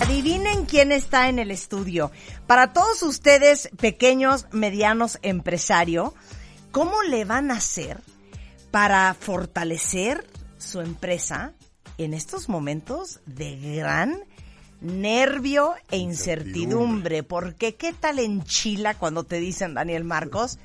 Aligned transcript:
Adivinen 0.00 0.64
quién 0.64 0.92
está 0.92 1.28
en 1.28 1.38
el 1.38 1.50
estudio. 1.50 2.10
Para 2.46 2.72
todos 2.72 3.02
ustedes, 3.02 3.68
pequeños, 3.80 4.46
medianos 4.52 5.18
empresario, 5.22 6.14
¿cómo 6.70 7.02
le 7.02 7.24
van 7.24 7.50
a 7.50 7.56
hacer 7.56 8.00
para 8.70 9.12
fortalecer 9.14 10.24
su 10.56 10.80
empresa 10.80 11.52
en 11.98 12.14
estos 12.14 12.48
momentos 12.48 13.20
de 13.26 13.56
gran 13.76 14.22
nervio 14.80 15.74
e 15.90 15.98
incertidumbre? 15.98 17.24
Porque 17.24 17.74
¿qué 17.74 17.92
tal 17.92 18.20
en 18.20 18.44
Chile 18.44 18.94
cuando 18.98 19.24
te 19.24 19.40
dicen, 19.40 19.74
Daniel 19.74 20.04
Marcos? 20.04 20.58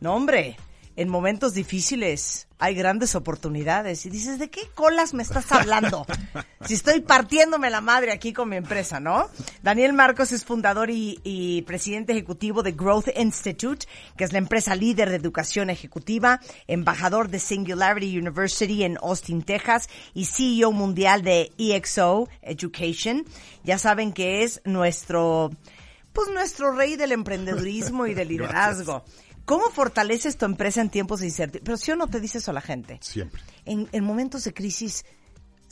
No, 0.00 0.14
hombre, 0.14 0.56
en 0.96 1.08
momentos 1.08 1.54
difíciles 1.54 2.48
hay 2.62 2.76
grandes 2.76 3.16
oportunidades. 3.16 4.06
Y 4.06 4.10
dices, 4.10 4.38
¿de 4.38 4.48
qué 4.48 4.68
colas 4.72 5.14
me 5.14 5.24
estás 5.24 5.50
hablando? 5.50 6.06
si 6.64 6.74
estoy 6.74 7.00
partiéndome 7.00 7.70
la 7.70 7.80
madre 7.80 8.12
aquí 8.12 8.32
con 8.32 8.48
mi 8.48 8.54
empresa, 8.54 9.00
¿no? 9.00 9.28
Daniel 9.64 9.92
Marcos 9.94 10.30
es 10.30 10.44
fundador 10.44 10.88
y, 10.88 11.18
y, 11.24 11.62
presidente 11.62 12.12
ejecutivo 12.12 12.62
de 12.62 12.70
Growth 12.70 13.08
Institute, 13.16 13.86
que 14.16 14.22
es 14.22 14.32
la 14.32 14.38
empresa 14.38 14.76
líder 14.76 15.10
de 15.10 15.16
educación 15.16 15.70
ejecutiva, 15.70 16.40
embajador 16.68 17.28
de 17.30 17.40
Singularity 17.40 18.16
University 18.16 18.84
en 18.84 18.96
Austin, 19.02 19.42
Texas, 19.42 19.88
y 20.14 20.26
CEO 20.26 20.70
mundial 20.70 21.22
de 21.22 21.50
EXO 21.58 22.28
Education. 22.42 23.24
Ya 23.64 23.78
saben 23.78 24.12
que 24.12 24.44
es 24.44 24.60
nuestro, 24.64 25.50
pues 26.12 26.28
nuestro 26.30 26.70
rey 26.76 26.94
del 26.94 27.10
emprendedurismo 27.10 28.06
y 28.06 28.14
del 28.14 28.28
liderazgo. 28.32 29.04
¿Cómo 29.44 29.70
fortaleces 29.70 30.36
tu 30.36 30.44
empresa 30.44 30.80
en 30.80 30.90
tiempos 30.90 31.20
de 31.20 31.26
incertidumbre? 31.26 31.64
Pero 31.64 31.76
si 31.76 31.90
o 31.90 31.96
no 31.96 32.06
te 32.06 32.20
dices 32.20 32.42
eso 32.42 32.50
a 32.50 32.54
la 32.54 32.60
gente. 32.60 32.98
Siempre. 33.02 33.42
En, 33.64 33.88
en 33.92 34.04
momentos 34.04 34.44
de 34.44 34.54
crisis 34.54 35.04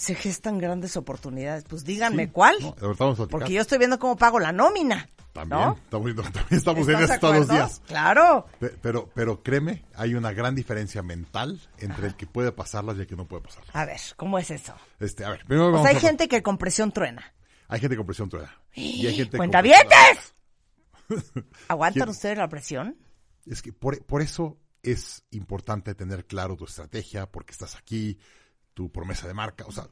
se 0.00 0.14
gestan 0.14 0.58
grandes 0.58 0.96
oportunidades. 0.96 1.64
Pues 1.64 1.84
díganme 1.84 2.24
sí. 2.24 2.30
cuál. 2.32 2.56
No, 2.60 3.26
porque 3.28 3.52
yo 3.52 3.60
estoy 3.60 3.78
viendo 3.78 3.98
cómo 3.98 4.16
pago 4.16 4.40
la 4.40 4.50
nómina. 4.50 5.08
También, 5.32 5.60
¿no? 5.60 5.78
estamos, 5.84 6.14
también 6.32 6.46
estamos 6.50 6.88
en 6.88 7.02
eso 7.02 7.18
todos 7.20 7.36
los 7.36 7.48
días. 7.48 7.82
Claro. 7.86 8.46
Pero, 8.80 9.10
pero 9.14 9.42
créeme, 9.42 9.84
hay 9.94 10.14
una 10.14 10.32
gran 10.32 10.54
diferencia 10.54 11.02
mental 11.02 11.60
entre 11.78 11.98
Ajá. 11.98 12.06
el 12.06 12.16
que 12.16 12.26
puede 12.26 12.50
pasarlas 12.50 12.96
y 12.96 13.00
el 13.00 13.06
que 13.06 13.14
no 13.14 13.26
puede 13.26 13.42
pasarlas. 13.42 13.76
A 13.76 13.84
ver, 13.84 14.00
¿cómo 14.16 14.38
es 14.38 14.50
eso? 14.50 14.74
Este, 14.98 15.24
a 15.24 15.30
ver, 15.30 15.44
primero 15.44 15.68
o 15.68 15.72
vamos 15.72 15.82
sea, 15.82 15.90
hay 15.90 15.98
a... 15.98 16.00
gente 16.00 16.28
que 16.28 16.42
con 16.42 16.56
presión 16.56 16.92
truena. 16.92 17.34
Hay 17.68 17.78
gente 17.78 17.96
con 17.96 18.06
presión 18.06 18.30
truena. 18.30 18.58
Y 18.74 19.06
hay 19.06 19.14
gente 19.16 19.36
¡Cuentavientes! 19.36 20.34
¿Aguantan 21.68 22.08
ustedes 22.08 22.38
la 22.38 22.48
presión? 22.48 22.96
Es 23.50 23.62
que 23.62 23.72
por, 23.72 24.00
por, 24.06 24.22
eso 24.22 24.60
es 24.80 25.24
importante 25.32 25.96
tener 25.96 26.24
claro 26.24 26.56
tu 26.56 26.64
estrategia, 26.64 27.30
porque 27.30 27.50
estás 27.50 27.74
aquí, 27.74 28.16
tu 28.74 28.92
promesa 28.92 29.26
de 29.26 29.34
marca. 29.34 29.66
O 29.66 29.72
sea, 29.72 29.88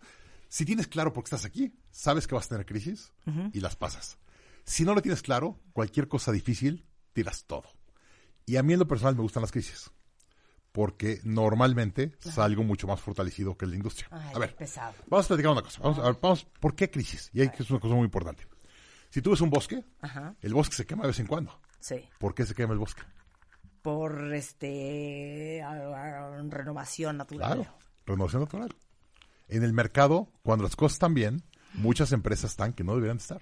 si 0.49 0.65
tienes 0.65 0.87
claro 0.87 1.13
por 1.13 1.25
qué 1.25 1.27
estás 1.27 1.45
aquí, 1.45 1.75
sabes 1.91 2.29
que 2.29 2.37
vas 2.37 2.47
a 2.47 2.51
tener 2.51 2.67
crisis 2.67 3.13
uh 3.27 3.31
-huh. 3.31 3.51
y 3.53 3.61
las 3.61 3.75
pasas. 3.75 4.17
Si 4.65 4.85
no 4.85 4.95
lo 4.95 5.03
tienes 5.03 5.23
claro, 5.23 5.59
cualquier 5.73 6.07
cosa 6.07 6.31
difícil, 6.31 6.87
tiras 7.13 7.47
todo. 7.47 7.65
Y 8.47 8.59
a 8.59 8.63
mí 8.63 8.75
en 8.75 8.79
lo 8.79 8.87
personal 8.87 9.17
me 9.17 9.23
gustan 9.23 9.41
las 9.41 9.51
crisis, 9.51 9.91
porque 10.71 11.21
normalmente 11.25 12.17
salgo 12.21 12.63
mucho 12.63 12.87
más 12.87 13.01
fortalecido 13.01 13.57
que 13.57 13.67
la 13.67 13.75
industria. 13.75 14.07
Ay, 14.13 14.33
a 14.35 14.39
ver, 14.39 14.55
pesado. 14.55 14.95
vamos 15.09 15.27
a 15.27 15.29
platicar 15.29 15.51
una 15.51 15.63
cosa. 15.63 15.83
Vamos, 15.83 15.99
a 15.99 16.03
ver, 16.03 16.19
vamos, 16.23 16.47
¿por 16.61 16.77
qué 16.77 16.89
crisis? 16.91 17.29
Y 17.33 17.41
hay 17.41 17.51
es 17.59 17.71
una 17.71 17.81
cosa 17.81 17.97
muy 17.97 18.05
importante. 18.05 18.47
Si 19.11 19.21
tú 19.21 19.31
ves 19.31 19.41
un 19.41 19.51
bosque, 19.51 19.85
el 20.43 20.55
bosque 20.55 20.77
se 20.77 20.87
quema 20.87 21.03
de 21.03 21.09
vez 21.09 21.19
en 21.19 21.27
cuando. 21.27 21.61
Sí. 21.81 22.09
¿Por 22.19 22.35
qué 22.35 22.47
se 22.47 22.55
quema 22.55 22.73
el 22.73 22.79
bosque? 22.79 23.03
Por 23.89 24.35
este 24.35 25.65
renovación 26.51 27.17
natural. 27.17 27.55
Claro, 27.55 27.75
renovación 28.05 28.43
natural. 28.43 28.77
En 29.49 29.63
el 29.63 29.73
mercado, 29.73 30.31
cuando 30.43 30.65
las 30.65 30.77
cosas 30.77 30.97
están 30.97 31.15
bien, 31.15 31.43
muchas 31.73 32.13
empresas 32.13 32.51
están 32.51 32.75
que 32.75 32.85
no 32.85 32.95
deberían 32.97 33.17
estar, 33.17 33.41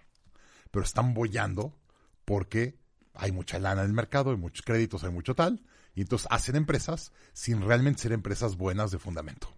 pero 0.70 0.84
están 0.84 1.14
bollando 1.14 1.76
porque 2.24 2.78
hay 3.12 3.32
mucha 3.32 3.58
lana 3.58 3.80
en 3.80 3.88
el 3.88 3.92
mercado, 3.92 4.30
hay 4.30 4.36
muchos 4.36 4.64
créditos, 4.64 5.02
hay 5.02 5.10
mucho 5.10 5.34
tal, 5.34 5.64
y 5.96 6.02
entonces 6.02 6.28
hacen 6.30 6.54
empresas 6.54 7.10
sin 7.32 7.60
realmente 7.60 8.02
ser 8.02 8.12
empresas 8.12 8.56
buenas 8.56 8.92
de 8.92 9.00
fundamento. 9.00 9.52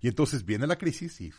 Y 0.00 0.06
entonces 0.06 0.44
viene 0.44 0.68
la 0.68 0.78
crisis 0.78 1.20
y 1.20 1.32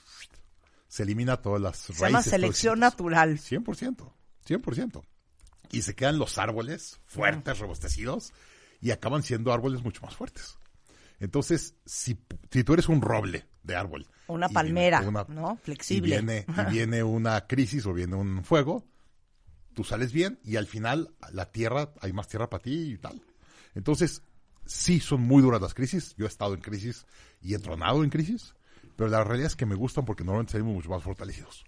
se 0.90 1.04
elimina 1.04 1.38
todas 1.38 1.62
las 1.62 1.78
se 1.78 1.94
raíces. 1.94 1.98
Se 1.98 2.06
llama 2.08 2.24
selección 2.24 2.80
natural. 2.80 3.38
100%, 3.38 4.12
100%. 4.46 5.02
Y 5.72 5.82
se 5.84 5.96
quedan 5.96 6.20
los 6.20 6.38
árboles 6.38 7.00
fuertes, 7.06 7.60
robustecidos, 7.60 8.34
y 8.82 8.92
acaban 8.92 9.24
siendo 9.24 9.54
árboles 9.54 9.84
mucho 9.84 10.02
más 10.02 10.16
fuertes. 10.16 10.58
Entonces, 11.20 11.76
si, 11.86 12.18
si 12.50 12.64
tú 12.64 12.74
eres 12.74 12.90
un 12.90 13.00
roble 13.00 13.46
de 13.64 13.76
árbol. 13.76 14.08
Una 14.28 14.50
palmera, 14.50 15.02
una, 15.02 15.26
¿no? 15.30 15.56
Flexible. 15.58 16.08
Y 16.08 16.12
viene, 16.12 16.46
y 16.48 16.72
viene 16.72 17.04
una 17.04 17.46
crisis 17.46 17.86
o 17.86 17.94
viene 17.94 18.16
un 18.16 18.44
fuego, 18.44 18.88
tú 19.76 19.84
sales 19.84 20.12
bien 20.12 20.40
y 20.44 20.56
al 20.56 20.66
final 20.66 21.14
la 21.32 21.52
tierra, 21.52 21.94
hay 22.02 22.12
más 22.12 22.28
tierra 22.28 22.50
para 22.50 22.64
ti 22.64 22.94
y 22.94 22.98
tal. 22.98 23.22
Entonces, 23.76 24.24
sí 24.66 25.00
son 25.00 25.22
muy 25.22 25.44
duras 25.44 25.62
las 25.62 25.76
crisis. 25.76 26.16
Yo 26.18 26.26
he 26.26 26.30
estado 26.30 26.56
en 26.56 26.62
crisis 26.62 27.06
y 27.40 27.54
he 27.54 27.60
tronado 27.60 28.04
en 28.04 28.10
crisis, 28.10 28.56
pero 28.96 29.10
la 29.10 29.24
realidad 29.24 29.48
es 29.48 29.56
que 29.56 29.68
me 29.68 29.76
gustan 29.76 30.06
porque 30.06 30.24
normalmente 30.24 30.54
salimos 30.54 30.74
mucho 30.74 30.90
más 30.90 31.04
fortalecidos. 31.04 31.66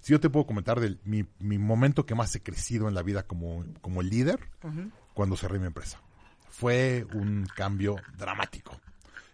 Si 0.00 0.12
yo 0.12 0.20
te 0.20 0.28
puedo 0.28 0.46
comentar 0.46 0.78
de 0.78 0.98
mi, 1.04 1.24
mi 1.38 1.58
momento 1.58 2.04
que 2.04 2.14
más 2.14 2.34
he 2.34 2.42
crecido 2.42 2.88
en 2.88 2.94
la 2.94 3.02
vida 3.02 3.26
como, 3.26 3.64
como 3.80 4.02
líder, 4.02 4.40
uh 4.62 4.68
-huh. 4.68 4.90
cuando 5.14 5.36
cerré 5.36 5.58
mi 5.58 5.66
empresa 5.66 6.02
fue 6.50 7.06
un 7.14 7.46
cambio 7.54 7.96
dramático. 8.16 8.78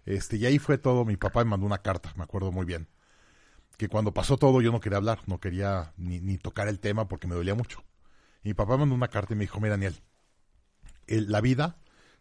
Este, 0.05 0.37
y 0.37 0.47
ahí 0.47 0.59
fue 0.59 0.79
todo, 0.79 1.05
mi 1.05 1.17
papá 1.17 1.43
me 1.43 1.51
mandó 1.51 1.67
una 1.67 1.79
carta, 1.79 2.13
me 2.17 2.23
acuerdo 2.23 2.53
muy 2.53 2.65
bien, 2.65 2.89
que 3.77 3.89
cuando 3.89 4.15
pasó 4.15 4.37
todo 4.37 4.61
yo 4.61 4.71
no 4.71 4.81
quería 4.81 4.99
hablar, 4.99 5.21
no 5.27 5.41
quería 5.41 5.93
ni, 5.97 6.21
ni 6.21 6.39
tocar 6.39 6.69
el 6.69 6.79
tema 6.79 7.09
porque 7.09 7.27
me 7.27 7.35
dolía 7.35 7.55
mucho. 7.55 7.83
Y 8.45 8.51
mi 8.51 8.55
papá 8.55 8.75
me 8.75 8.81
mandó 8.81 8.95
una 8.95 9.09
carta 9.09 9.35
y 9.35 9.37
me 9.37 9.45
dijo, 9.45 9.59
mira 9.61 9.73
Daniel, 9.73 10.01
el, 11.09 11.31
la 11.31 11.41
vida 11.41 11.79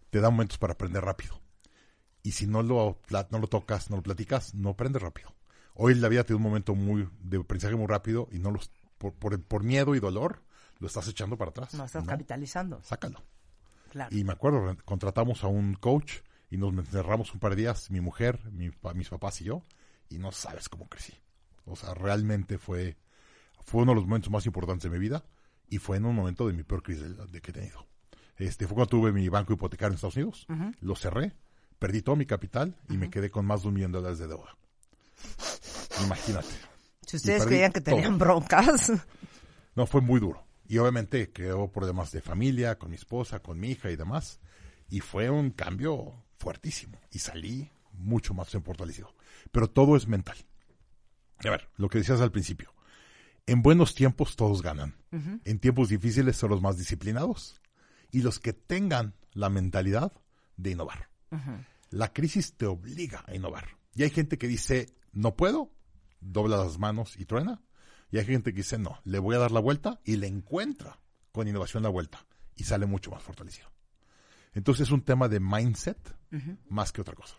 te 0.09 0.19
da 0.19 0.29
momentos 0.29 0.57
para 0.57 0.73
aprender 0.73 1.03
rápido. 1.03 1.39
Y 2.23 2.31
si 2.31 2.47
no 2.47 2.63
lo, 2.63 2.99
no 3.29 3.39
lo 3.39 3.47
tocas, 3.47 3.91
no 3.91 3.97
lo 3.97 4.03
platicas, 4.03 4.55
no 4.55 4.71
aprendes 4.71 5.01
rápido. 5.01 5.35
Hoy 5.75 5.93
la 5.93 6.09
vida 6.09 6.23
te 6.23 6.33
da 6.33 6.37
un 6.37 6.43
momento 6.43 6.73
muy 6.73 7.07
de 7.19 7.37
aprendizaje 7.37 7.75
muy 7.75 7.85
rápido 7.85 8.27
y 8.31 8.39
no 8.39 8.49
los, 8.49 8.71
por, 8.97 9.13
por, 9.13 9.39
por 9.43 9.63
miedo 9.63 9.93
y 9.93 9.99
dolor 9.99 10.41
lo 10.79 10.87
estás 10.87 11.07
echando 11.07 11.37
para 11.37 11.51
atrás. 11.51 11.73
No 11.73 11.85
estás 11.85 12.03
no, 12.03 12.11
capitalizando. 12.11 12.81
Sácalo. 12.83 13.21
Claro. 13.95 14.13
Y 14.13 14.25
me 14.25 14.33
acuerdo, 14.33 14.75
contratamos 14.83 15.45
a 15.45 15.47
un 15.47 15.75
coach 15.75 16.15
y 16.49 16.57
nos 16.57 16.73
encerramos 16.73 17.33
un 17.33 17.39
par 17.39 17.51
de 17.55 17.61
días, 17.61 17.89
mi 17.91 18.01
mujer, 18.01 18.41
mi, 18.51 18.69
mis 18.93 19.07
papás 19.07 19.39
y 19.39 19.45
yo, 19.45 19.63
y 20.09 20.17
no 20.17 20.33
sabes 20.33 20.67
cómo 20.67 20.89
crecí. 20.89 21.13
O 21.63 21.77
sea, 21.77 21.93
realmente 21.93 22.57
fue, 22.57 22.97
fue 23.63 23.83
uno 23.83 23.93
de 23.93 23.95
los 23.95 24.03
momentos 24.03 24.29
más 24.29 24.45
importantes 24.45 24.83
de 24.83 24.89
mi 24.89 24.99
vida 24.99 25.23
y 25.69 25.77
fue 25.77 25.95
en 25.95 26.03
un 26.03 26.13
momento 26.13 26.45
de 26.45 26.51
mi 26.51 26.63
peor 26.63 26.83
crisis 26.83 27.15
de, 27.15 27.25
de 27.25 27.41
que 27.41 27.51
he 27.51 27.53
tenido. 27.53 27.87
Este, 28.35 28.67
fue 28.67 28.75
cuando 28.75 28.89
tuve 28.89 29.13
mi 29.13 29.29
banco 29.29 29.53
hipotecario 29.53 29.93
en 29.93 29.95
Estados 29.95 30.17
Unidos, 30.17 30.45
uh 30.49 30.53
-huh. 30.55 30.75
lo 30.81 30.95
cerré, 30.97 31.31
perdí 31.79 32.01
todo 32.01 32.17
mi 32.17 32.25
capital 32.25 32.75
y 32.89 32.91
uh 32.91 32.95
-huh. 32.97 32.99
me 32.99 33.09
quedé 33.09 33.31
con 33.31 33.45
más 33.45 33.61
de 33.61 33.69
un 33.69 33.75
millón 33.75 33.93
de 33.93 33.99
dólares 33.99 34.19
de 34.19 34.27
deuda. 34.27 34.57
Imagínate. 36.03 36.53
Si 37.07 37.15
ustedes 37.15 37.45
creían 37.45 37.71
que 37.71 37.79
tenían 37.79 38.17
todo. 38.17 38.25
broncas. 38.27 38.91
No, 39.73 39.85
fue 39.85 40.01
muy 40.01 40.19
duro. 40.19 40.44
Y 40.67 40.77
obviamente 40.79 41.31
quedó 41.31 41.71
problemas 41.71 42.11
de 42.11 42.21
familia, 42.21 42.77
con 42.77 42.89
mi 42.89 42.95
esposa, 42.95 43.39
con 43.39 43.59
mi 43.59 43.71
hija 43.71 43.91
y 43.91 43.95
demás. 43.95 44.39
Y 44.89 44.99
fue 44.99 45.29
un 45.29 45.51
cambio 45.51 46.23
fuertísimo. 46.37 46.99
Y 47.11 47.19
salí 47.19 47.71
mucho 47.93 48.33
más 48.33 48.49
fortalecido. 48.49 49.13
Pero 49.51 49.69
todo 49.69 49.95
es 49.95 50.07
mental. 50.07 50.37
A 51.43 51.49
ver, 51.49 51.69
lo 51.77 51.89
que 51.89 51.99
decías 51.99 52.21
al 52.21 52.31
principio. 52.31 52.73
En 53.45 53.61
buenos 53.61 53.93
tiempos 53.93 54.35
todos 54.35 54.61
ganan. 54.61 54.95
Uh 55.11 55.17
-huh. 55.17 55.41
En 55.45 55.59
tiempos 55.59 55.89
difíciles 55.89 56.35
son 56.35 56.49
los 56.49 56.61
más 56.61 56.77
disciplinados. 56.77 57.61
Y 58.11 58.21
los 58.21 58.39
que 58.39 58.53
tengan 58.53 59.13
la 59.33 59.49
mentalidad 59.49 60.11
de 60.57 60.71
innovar. 60.71 61.09
Uh 61.31 61.35
-huh. 61.35 61.65
La 61.91 62.11
crisis 62.11 62.53
te 62.57 62.65
obliga 62.65 63.23
a 63.27 63.35
innovar. 63.35 63.77
Y 63.93 64.03
hay 64.03 64.09
gente 64.09 64.37
que 64.37 64.47
dice, 64.47 64.89
no 65.13 65.35
puedo, 65.35 65.71
dobla 66.19 66.57
las 66.57 66.79
manos 66.79 67.17
y 67.17 67.25
truena. 67.25 67.61
Y 68.15 68.17
hay 68.17 68.23
gente 68.23 68.53
que 68.53 68.59
dice, 68.59 68.77
no, 68.77 69.01
le 69.03 69.19
voy 69.19 69.35
a 69.35 69.39
dar 69.39 69.51
la 69.51 69.59
vuelta 69.59 69.99
y 70.05 70.15
le 70.15 70.27
encuentra 70.27 70.97
con 71.33 71.49
innovación 71.49 71.83
la 71.83 71.89
vuelta 71.89 72.25
y 72.55 72.63
sale 72.63 72.85
mucho 72.85 73.11
más 73.11 73.21
fortalecido. 73.21 73.69
Entonces 74.53 74.87
es 74.87 74.93
un 74.93 75.01
tema 75.01 75.27
de 75.27 75.41
mindset 75.41 76.15
uh 76.31 76.35
-huh. 76.37 76.57
más 76.69 76.93
que 76.93 77.01
otra 77.01 77.13
cosa. 77.13 77.35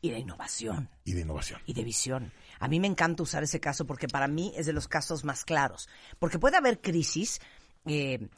Y 0.00 0.08
de 0.08 0.18
innovación. 0.18 0.88
Y 1.04 1.12
de 1.12 1.20
innovación. 1.20 1.60
Y 1.66 1.74
de 1.74 1.84
visión. 1.84 2.32
A 2.58 2.68
mí 2.68 2.80
me 2.80 2.86
encanta 2.86 3.22
usar 3.22 3.42
ese 3.42 3.60
caso 3.60 3.86
porque 3.86 4.08
para 4.08 4.28
mí 4.28 4.54
es 4.56 4.64
de 4.64 4.72
los 4.72 4.88
casos 4.88 5.24
más 5.24 5.44
claros. 5.44 5.90
Porque 6.18 6.38
puede 6.38 6.56
haber 6.56 6.80
crisis 6.80 7.38
eh, 7.84 8.30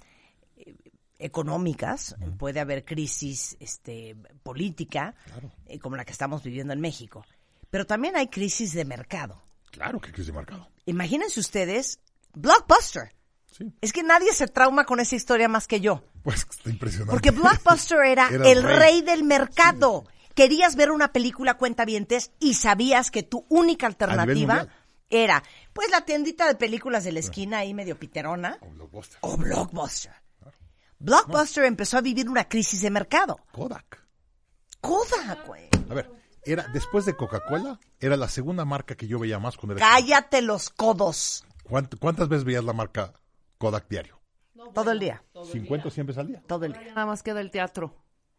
económicas, 1.20 2.16
uh 2.18 2.24
-huh. 2.24 2.36
puede 2.36 2.58
haber 2.58 2.84
crisis 2.84 3.56
este, 3.60 4.16
política, 4.42 5.14
claro. 5.26 5.52
eh, 5.66 5.78
como 5.78 5.94
la 5.94 6.04
que 6.04 6.10
estamos 6.10 6.42
viviendo 6.42 6.72
en 6.72 6.80
México. 6.80 7.24
Pero 7.70 7.86
también 7.86 8.16
hay 8.16 8.26
crisis 8.26 8.72
de 8.72 8.84
mercado. 8.84 9.40
Claro 9.70 10.00
que 10.00 10.10
crisis 10.10 10.26
de 10.26 10.32
mercado. 10.32 10.73
Imagínense 10.86 11.40
ustedes, 11.40 11.98
Blockbuster. 12.34 13.14
Sí. 13.56 13.72
Es 13.80 13.92
que 13.92 14.02
nadie 14.02 14.32
se 14.32 14.48
trauma 14.48 14.84
con 14.84 14.98
esa 15.00 15.14
historia 15.16 15.48
más 15.48 15.66
que 15.68 15.80
yo. 15.80 16.02
Pues 16.22 16.46
está 16.50 16.70
impresionante. 16.70 17.12
Porque 17.12 17.30
Blockbuster 17.30 17.98
era, 18.04 18.28
era 18.32 18.48
el 18.50 18.62
rey. 18.62 18.78
rey. 18.78 19.02
del 19.02 19.24
mercado. 19.24 20.04
Sí. 20.08 20.30
Querías 20.34 20.74
ver 20.74 20.90
una 20.90 21.12
película 21.12 21.54
cuentavientes 21.54 22.32
y 22.40 22.54
sabías 22.54 23.10
que 23.12 23.22
tu 23.22 23.46
única 23.48 23.86
alternativa 23.86 24.66
era 25.08 25.42
pues 25.72 25.90
la 25.90 26.04
tiendita 26.04 26.48
de 26.48 26.56
películas 26.56 27.04
de 27.04 27.12
la 27.12 27.20
esquina 27.20 27.58
ahí 27.58 27.72
medio 27.72 27.96
piterona 27.96 28.58
O 28.60 28.68
Blockbuster. 28.70 29.18
o 29.20 29.36
Blockbuster. 29.36 30.12
Blockbuster 30.98 31.64
empezó 31.64 31.98
a 31.98 32.00
vivir 32.00 32.28
una 32.28 32.48
crisis 32.48 32.80
de 32.82 32.90
mercado. 32.90 33.38
Kodak. 33.52 34.02
Kodak, 34.80 35.46
güey. 35.46 35.68
A 35.88 35.94
ver, 35.94 36.10
era, 36.46 36.66
después 36.72 37.04
de 37.04 37.16
Coca-Cola, 37.16 37.78
era 38.00 38.16
la 38.16 38.28
segunda 38.28 38.64
marca 38.64 38.94
que 38.94 39.06
yo 39.06 39.18
veía 39.18 39.38
más 39.38 39.56
cuando 39.56 39.76
era 39.76 39.88
Cállate 39.88 40.42
los 40.42 40.70
codos. 40.70 41.44
¿Cuánt- 41.64 41.98
¿Cuántas 41.98 42.28
veces 42.28 42.44
veías 42.44 42.64
la 42.64 42.72
marca 42.72 43.12
Kodak 43.58 43.88
diario? 43.88 44.20
Todo 44.74 44.90
el 44.92 44.98
día. 44.98 45.22
¿50 45.34 45.90
siempre 45.90 46.18
al 46.18 46.26
día? 46.26 46.42
Todo 46.46 46.64
el 46.64 46.72
día. 46.72 46.82
Nada 46.88 47.06
más 47.06 47.22
queda 47.22 47.40
el 47.40 47.50
teatro. 47.50 47.94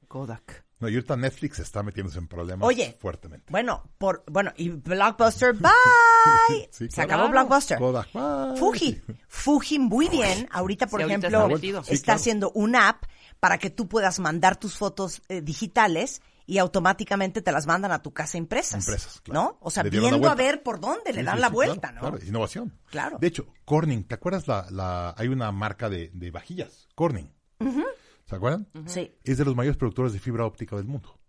Kodak. 0.07 0.63
No, 0.79 0.89
y 0.89 0.95
ahorita 0.95 1.15
Netflix 1.15 1.59
está 1.59 1.81
metiéndose 1.83 2.19
en 2.19 2.27
problemas 2.27 2.67
Oye. 2.67 2.97
fuertemente. 2.99 3.45
Bueno, 3.49 3.89
por, 3.97 4.23
bueno, 4.29 4.51
y 4.57 4.69
Blockbuster, 4.69 5.53
bye. 5.59 5.71
Sí, 6.71 6.85
Se 6.89 6.89
claro. 6.89 7.13
acabó 7.13 7.29
Blockbuster. 7.31 7.77
Kodak, 7.77 8.11
bye. 8.13 8.57
Fuji. 8.57 9.01
Fuji 9.27 9.79
muy 9.79 10.09
bien. 10.09 10.47
Ahorita, 10.51 10.87
por 10.87 10.99
Sí, 10.99 11.03
ahorita 11.03 11.27
ejemplo, 11.27 11.55
está. 11.55 11.83
Sí, 11.83 12.01
claro. 12.01 12.15
haciendo 12.19 12.51
una 12.51 12.89
app 12.89 13.03
para 13.39 13.57
que 13.57 13.69
tú 13.69 13.87
puedas 13.87 14.19
mandar 14.19 14.57
tus 14.57 14.75
fotos 14.77 15.21
eh, 15.29 15.41
digitales 15.41 16.21
y 16.45 16.57
automáticamente 16.59 17.41
te 17.41 17.51
las 17.51 17.65
mandan 17.65 17.91
a 17.91 18.01
tu 18.01 18.13
casa 18.13 18.37
impresas. 18.37 18.85
Impresas, 18.85 19.21
claro. 19.21 19.41
¿No? 19.41 19.57
O 19.61 19.71
sea, 19.71 19.83
Le 19.83 19.89
viendo 19.89 20.29
a 20.29 20.35
ver 20.35 20.63
por 20.63 20.79
dónde 20.79 21.11
le 21.11 21.21
Sí, 21.21 21.25
dan 21.25 21.35
sí, 21.35 21.41
la 21.41 21.47
sí, 21.47 21.53
vuelta, 21.53 21.91
claro, 21.91 21.95
¿no? 21.95 22.11
Claro, 22.11 22.25
innovación. 22.27 22.79
Claro. 22.89 23.17
De 23.19 23.27
hecho, 23.27 23.47
Corning, 23.65 24.03
¿te 24.03 24.15
acuerdas 24.15 24.47
la, 24.47 24.67
la 24.69 25.13
hay 25.17 25.27
una 25.27 25.51
marca 25.51 25.89
de, 25.89 26.11
de 26.13 26.31
vajillas? 26.31 26.87
Corning. 26.95 27.31
¿Se 28.25 28.35
acuerdan? 28.35 28.67
Sí. 28.87 29.15
Es 29.23 29.37
de 29.37 29.45
los 29.45 29.55
mayores 29.55 29.77
productores 29.77 30.13
de 30.13 30.19
fibra 30.19 30.45
óptica 30.45 30.75
del 30.75 30.85
mundo. 30.85 31.19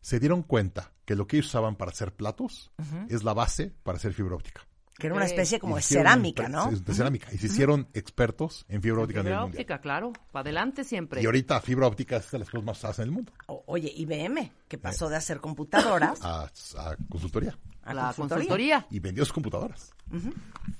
Se 0.00 0.20
dieron 0.20 0.42
cuenta 0.42 0.92
que 1.04 1.16
lo 1.16 1.26
que 1.26 1.36
ellos 1.36 1.48
usaban 1.48 1.76
para 1.76 1.90
hacer 1.90 2.14
platos 2.14 2.70
es 3.08 3.24
la 3.24 3.34
base 3.34 3.74
para 3.82 3.96
hacer 3.98 4.12
fibra 4.12 4.36
óptica. 4.36 4.66
Que 4.98 5.08
era 5.08 5.16
una 5.16 5.26
especie 5.26 5.60
como 5.60 5.76
de 5.76 5.82
cerámica, 5.82 6.48
¿no? 6.48 6.70
De 6.70 6.94
cerámica. 6.94 7.28
Y 7.32 7.36
se 7.38 7.46
hicieron 7.46 7.86
expertos 7.92 8.64
en 8.68 8.80
fibra 8.80 9.02
óptica 9.02 9.20
nivel 9.20 9.32
Fibra 9.34 9.42
mundial. 9.42 9.60
óptica, 9.60 9.80
claro. 9.80 10.12
Para 10.32 10.40
adelante 10.40 10.84
siempre. 10.84 11.22
Y 11.22 11.26
ahorita 11.26 11.60
fibra 11.60 11.86
óptica 11.86 12.16
es 12.16 12.30
de 12.30 12.38
las 12.38 12.48
cosas 12.48 12.64
más 12.64 12.78
usadas 12.78 12.98
en 13.00 13.04
el 13.04 13.10
mundo. 13.10 13.32
O- 13.46 13.62
oye, 13.66 13.92
IBM, 13.94 14.50
que 14.68 14.78
pasó 14.78 15.08
de 15.10 15.16
hacer 15.16 15.40
computadoras 15.40 16.22
A, 16.22 16.44
a 16.44 16.96
consultoría. 17.10 17.58
a 17.82 17.92
la 17.92 18.02
consultoría. 18.04 18.28
consultoría. 18.36 18.86
Y 18.90 19.00
vendió 19.00 19.24
sus 19.26 19.34
computadoras. 19.34 19.92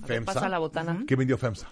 A 0.02 0.06
ver, 0.06 0.25
pasa 0.25 0.49
la 0.49 0.58
botana. 0.58 1.04
¿Qué 1.06 1.14
vendió 1.14 1.37
FEMSA? 1.37 1.68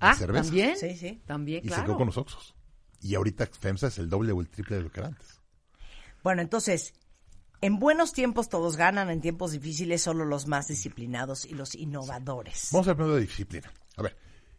Ah, 0.00 0.14
cerveza. 0.14 0.44
¿también? 0.44 0.76
Sí, 0.78 0.96
sí. 0.96 1.20
También, 1.26 1.60
Y 1.62 1.68
se 1.68 1.74
claro. 1.74 1.84
quedó 1.84 1.96
con 1.98 2.06
los 2.06 2.16
Oxos. 2.16 2.54
Y 3.02 3.14
ahorita 3.16 3.46
FEMSA 3.46 3.88
es 3.88 3.98
el 3.98 4.08
doble 4.08 4.32
o 4.32 4.40
el 4.40 4.48
triple 4.48 4.76
de 4.76 4.82
lo 4.84 4.90
que 4.90 5.00
era 5.00 5.08
antes. 5.08 5.40
Bueno, 6.22 6.40
entonces, 6.40 6.94
en 7.60 7.78
buenos 7.78 8.12
tiempos 8.12 8.48
todos 8.48 8.76
ganan, 8.76 9.10
en 9.10 9.20
tiempos 9.20 9.52
difíciles 9.52 10.02
solo 10.02 10.24
los 10.24 10.46
más 10.46 10.68
disciplinados 10.68 11.44
y 11.44 11.54
los 11.54 11.74
innovadores. 11.74 12.68
Vamos 12.72 12.88
a 12.88 12.92
hablar 12.92 13.08
de 13.08 13.20
disciplina. 13.20 13.72
A 13.96 14.02
ver, 14.02 14.16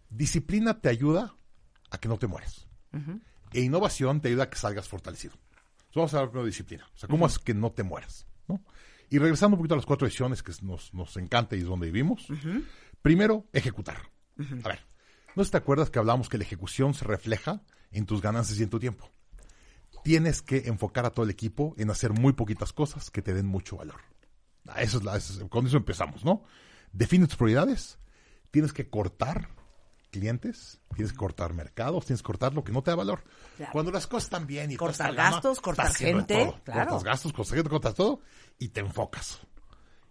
disciplina 0.09 0.79
te 0.79 0.89
ayuda 0.89 1.35
a 1.89 1.97
que 1.97 2.07
no 2.07 2.17
te 2.17 2.27
mueres. 2.27 2.67
E 3.51 3.61
innovación 3.61 4.21
te 4.21 4.29
ayuda 4.29 4.43
a 4.43 4.49
que 4.49 4.57
salgas 4.57 4.87
fortalecido. 4.87 5.33
Entonces, 5.33 5.95
vamos 5.95 6.13
a 6.13 6.17
hablar 6.17 6.29
primero 6.29 6.45
de 6.45 6.49
disciplina. 6.51 6.87
O 6.93 6.97
sea, 6.97 7.09
¿cómo 7.09 7.25
es 7.25 7.39
que 7.39 7.53
no 7.53 7.71
te 7.71 7.83
mueras? 7.83 8.27
¿no? 8.47 8.61
Y 9.09 9.17
regresando 9.17 9.55
un 9.55 9.59
poquito 9.59 9.73
a 9.73 9.77
las 9.77 9.85
cuatro 9.85 10.05
decisiones 10.05 10.43
que 10.43 10.53
nos, 10.61 10.93
nos 10.93 11.17
encanta 11.17 11.55
y 11.55 11.59
es 11.59 11.65
donde 11.65 11.87
vivimos. 11.87 12.27
Primero, 13.01 13.47
ejecutar. 13.53 13.97
A 14.63 14.67
ver, 14.67 14.79
¿no 15.35 15.43
te 15.43 15.57
acuerdas 15.57 15.89
que 15.89 15.99
hablamos 15.99 16.29
que 16.29 16.37
la 16.37 16.43
ejecución 16.43 16.93
se 16.93 17.05
refleja 17.05 17.63
en 17.91 18.05
tus 18.05 18.21
ganancias 18.21 18.59
y 18.59 18.63
en 18.63 18.69
tu 18.69 18.79
tiempo? 18.79 19.09
Tienes 20.03 20.41
que 20.41 20.67
enfocar 20.67 21.05
a 21.05 21.11
todo 21.11 21.25
el 21.25 21.31
equipo 21.31 21.73
en 21.77 21.89
hacer 21.91 22.11
muy 22.13 22.33
poquitas 22.33 22.73
cosas 22.73 23.09
que 23.11 23.21
te 23.21 23.33
den 23.33 23.45
mucho 23.45 23.77
valor. 23.77 24.01
Ah, 24.67 24.81
Eso 24.81 24.97
es 24.99 25.03
la, 25.03 25.17
eso 25.17 25.41
es- 25.43 25.49
con 25.49 25.65
eso 25.67 25.77
empezamos, 25.77 26.23
¿no? 26.25 26.43
Define 26.91 27.27
tus 27.27 27.35
prioridades. 27.37 27.97
Tienes 28.51 28.73
que 28.73 28.89
cortar 28.89 29.49
clientes, 30.11 30.81
tienes 30.95 31.11
que 31.11 31.17
cortar 31.17 31.53
mercados, 31.53 32.05
tienes 32.05 32.21
que 32.21 32.25
cortar 32.27 32.53
lo 32.53 32.63
que 32.63 32.71
no 32.71 32.81
te 32.81 32.91
da 32.91 32.95
valor. 32.95 33.23
Claro. 33.57 33.71
Cuando 33.73 33.91
las 33.91 34.07
cosas 34.07 34.23
están 34.25 34.47
bien 34.47 34.71
y 34.71 34.75
Cortar 34.75 35.13
gastos, 35.13 35.61
cortar 35.61 35.93
gente, 35.93 36.45
todo. 36.45 36.63
claro. 36.63 36.89
Cortas 36.91 37.03
gastos, 37.03 37.33
cortas 37.33 37.53
gente, 37.53 37.69
cortas 37.69 37.93
todo 37.95 38.21
y 38.57 38.69
te 38.69 38.79
enfocas. 38.79 39.39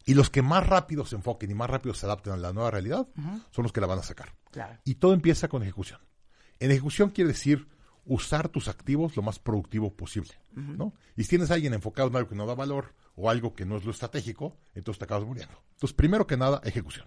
Y 0.07 0.15
los 0.15 0.31
que 0.31 0.41
más 0.41 0.67
rápido 0.67 1.05
se 1.05 1.17
enfoquen 1.17 1.51
y 1.51 1.55
más 1.55 1.69
rápido 1.69 1.95
se 1.95 2.07
adapten 2.07 2.33
a 2.33 2.37
la 2.37 2.53
nueva 2.53 2.71
realidad 2.71 3.07
son 3.51 3.63
los 3.65 3.73
que 3.73 3.81
la 3.81 3.87
van 3.87 3.99
a 3.99 4.03
sacar. 4.03 4.35
Claro. 4.51 4.79
Y 4.85 4.95
todo 4.97 5.13
empieza 5.13 5.49
con 5.49 5.63
ejecución. 5.63 6.01
En 6.61 6.71
ejecución 6.71 7.11
quiere 7.11 7.29
decir 7.29 7.69
usar 8.09 8.49
tus 8.49 8.69
activos 8.69 9.17
lo 9.17 9.23
más 9.23 9.39
productivo 9.39 9.95
posible, 9.95 10.33
¿no? 10.55 10.95
Y 11.15 11.23
si 11.23 11.29
tienes 11.29 11.51
a 11.51 11.55
alguien 11.55 11.75
enfocado 11.75 12.09
en 12.09 12.17
algo 12.17 12.31
que 12.31 12.35
no 12.35 12.47
da 12.47 12.55
valor 12.55 12.95
o 13.15 13.31
algo 13.31 13.55
que 13.55 13.67
no 13.67 13.77
es 13.77 13.85
lo 13.85 13.91
estratégico, 13.91 14.57
entonces 14.75 14.99
te 14.99 15.05
acabas 15.05 15.27
muriendo. 15.27 15.55
Entonces, 15.75 15.95
primero 15.95 16.27
que 16.27 16.37
nada, 16.37 16.61
ejecución. 16.65 17.07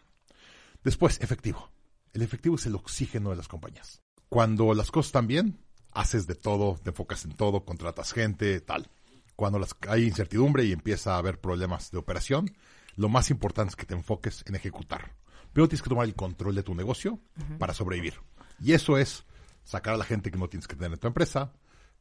Después, 0.84 1.20
efectivo. 1.22 1.72
El 2.14 2.22
efectivo 2.22 2.56
es 2.56 2.66
el 2.66 2.76
oxígeno 2.76 3.32
de 3.32 3.36
las 3.36 3.48
compañías. 3.48 4.02
Cuando 4.30 4.74
las 4.74 4.92
cosas 4.92 5.08
están 5.08 5.28
bien, 5.28 5.66
haces 5.92 6.28
de 6.28 6.36
todo, 6.36 6.78
te 6.82 6.92
enfocas 6.92 7.26
en 7.26 7.32
todo, 7.32 7.66
contratas 7.66 8.14
gente, 8.14 8.62
tal. 8.62 8.90
Cuando 9.36 9.58
las, 9.58 9.76
hay 9.88 10.04
incertidumbre 10.04 10.66
y 10.66 10.72
empieza 10.72 11.16
a 11.16 11.18
haber 11.18 11.40
problemas 11.40 11.92
de 11.92 11.98
operación, 11.98 12.54
lo 12.96 13.10
más 13.10 13.32
importante 13.32 13.72
es 13.72 13.76
que 13.76 13.86
te 13.86 13.96
enfoques 13.96 14.44
en 14.48 14.56
ejecutar. 14.56 15.16
Pero 15.54 15.68
tienes 15.68 15.82
que 15.82 15.90
tomar 15.90 16.06
el 16.06 16.16
control 16.16 16.56
de 16.56 16.64
tu 16.64 16.76
negocio 16.76 17.20
para 17.58 17.74
sobrevivir. 17.74 18.14
Y 18.62 18.74
eso 18.74 18.98
es 18.98 19.26
sacar 19.64 19.94
a 19.94 19.98
la 19.98 20.06
gente 20.06 20.32
que 20.32 20.38
no 20.38 20.50
tienes 20.50 20.68
que 20.68 20.76
tener 20.76 20.94
en 20.94 21.00
tu 21.00 21.08
empresa, 21.08 21.52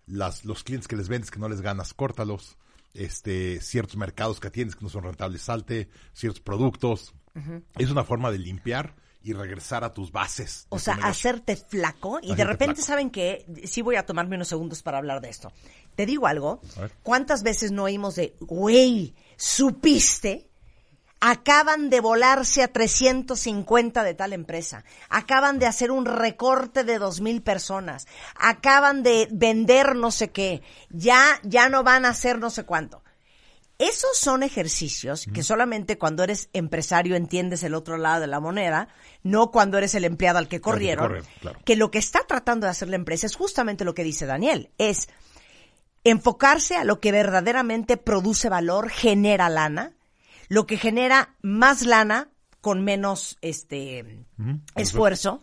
las, 0.06 0.44
los 0.44 0.64
clientes 0.64 0.88
que 0.88 0.96
les 0.96 1.08
vendes 1.08 1.30
que 1.30 1.38
no 1.38 1.48
les 1.48 1.60
ganas, 1.60 1.94
córtalos, 1.94 2.56
este, 2.94 3.60
ciertos 3.60 3.96
mercados 3.96 4.40
que 4.40 4.50
tienes 4.50 4.76
que 4.76 4.84
no 4.84 4.88
son 4.88 5.04
rentables, 5.04 5.42
salte, 5.42 5.88
ciertos 6.12 6.40
productos. 6.40 7.14
Es 7.78 7.90
una 7.90 8.02
forma 8.02 8.30
de 8.32 8.38
limpiar 8.38 8.96
y 9.22 9.32
regresar 9.32 9.84
a 9.84 9.94
tus 9.94 10.10
bases. 10.10 10.66
O 10.70 10.78
sea, 10.78 10.94
hacerte 10.94 11.56
flaco 11.56 12.18
y 12.22 12.34
de 12.34 12.44
repente 12.44 12.76
flaco. 12.76 12.86
saben 12.86 13.10
que 13.10 13.46
sí 13.64 13.82
voy 13.82 13.96
a 13.96 14.04
tomarme 14.04 14.36
unos 14.36 14.48
segundos 14.48 14.82
para 14.82 14.98
hablar 14.98 15.20
de 15.20 15.28
esto. 15.28 15.52
Te 15.94 16.06
digo 16.06 16.26
algo. 16.26 16.60
¿cuántas 17.02 17.42
veces 17.42 17.70
no 17.70 17.84
oímos 17.84 18.16
de, 18.16 18.36
güey, 18.40 19.14
supiste? 19.36 20.49
Acaban 21.20 21.90
de 21.90 22.00
volarse 22.00 22.62
a 22.62 22.68
350 22.68 24.04
de 24.04 24.14
tal 24.14 24.32
empresa. 24.32 24.84
Acaban 25.10 25.58
de 25.58 25.66
hacer 25.66 25.90
un 25.90 26.06
recorte 26.06 26.82
de 26.82 26.98
2.000 26.98 27.42
personas. 27.42 28.06
Acaban 28.34 29.02
de 29.02 29.28
vender 29.30 29.96
no 29.96 30.10
sé 30.10 30.30
qué. 30.30 30.62
Ya, 30.88 31.38
ya 31.42 31.68
no 31.68 31.82
van 31.82 32.06
a 32.06 32.10
hacer 32.10 32.38
no 32.38 32.48
sé 32.48 32.64
cuánto. 32.64 33.02
Esos 33.80 34.18
son 34.18 34.42
ejercicios 34.42 35.26
que 35.32 35.42
solamente 35.42 35.96
cuando 35.96 36.22
eres 36.22 36.50
empresario 36.52 37.16
entiendes 37.16 37.62
el 37.62 37.74
otro 37.74 37.96
lado 37.96 38.20
de 38.20 38.26
la 38.26 38.38
moneda, 38.38 38.88
no 39.22 39.50
cuando 39.50 39.78
eres 39.78 39.94
el 39.94 40.04
empleado 40.04 40.38
al 40.38 40.48
que 40.48 40.60
corrieron. 40.60 41.06
corren, 41.06 41.24
claro. 41.40 41.60
Que 41.64 41.76
lo 41.76 41.90
que 41.90 41.98
está 41.98 42.20
tratando 42.26 42.66
de 42.66 42.72
hacer 42.72 42.90
la 42.90 42.96
empresa 42.96 43.24
es 43.24 43.36
justamente 43.36 43.86
lo 43.86 43.94
que 43.94 44.04
dice 44.04 44.26
Daniel, 44.26 44.68
es 44.76 45.08
enfocarse 46.04 46.76
a 46.76 46.84
lo 46.84 47.00
que 47.00 47.10
verdaderamente 47.10 47.96
produce 47.96 48.50
valor, 48.50 48.90
genera 48.90 49.48
lana, 49.48 49.94
lo 50.50 50.66
que 50.66 50.76
genera 50.76 51.36
más 51.40 51.86
lana 51.86 52.28
con 52.60 52.84
menos 52.84 53.38
este 53.40 54.26
esfuerzo. 54.74 55.42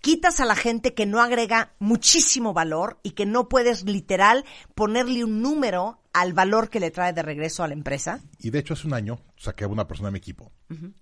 Quitas 0.00 0.40
a 0.40 0.44
la 0.44 0.56
gente 0.56 0.92
que 0.92 1.06
no 1.06 1.20
agrega 1.20 1.74
muchísimo 1.78 2.52
valor 2.52 2.98
y 3.02 3.12
que 3.12 3.26
no 3.26 3.48
puedes 3.48 3.84
literal 3.84 4.44
ponerle 4.74 5.24
un 5.24 5.40
número 5.40 6.00
al 6.12 6.32
valor 6.32 6.68
que 6.68 6.80
le 6.80 6.90
trae 6.90 7.12
de 7.12 7.22
regreso 7.22 7.62
a 7.62 7.68
la 7.68 7.74
empresa. 7.74 8.20
Y 8.38 8.50
de 8.50 8.58
hecho, 8.58 8.74
hace 8.74 8.86
un 8.86 8.94
año 8.94 9.20
saqué 9.36 9.64
a 9.64 9.68
una 9.68 9.86
persona 9.86 10.08
de 10.08 10.12
mi 10.12 10.18
equipo. 10.18 10.50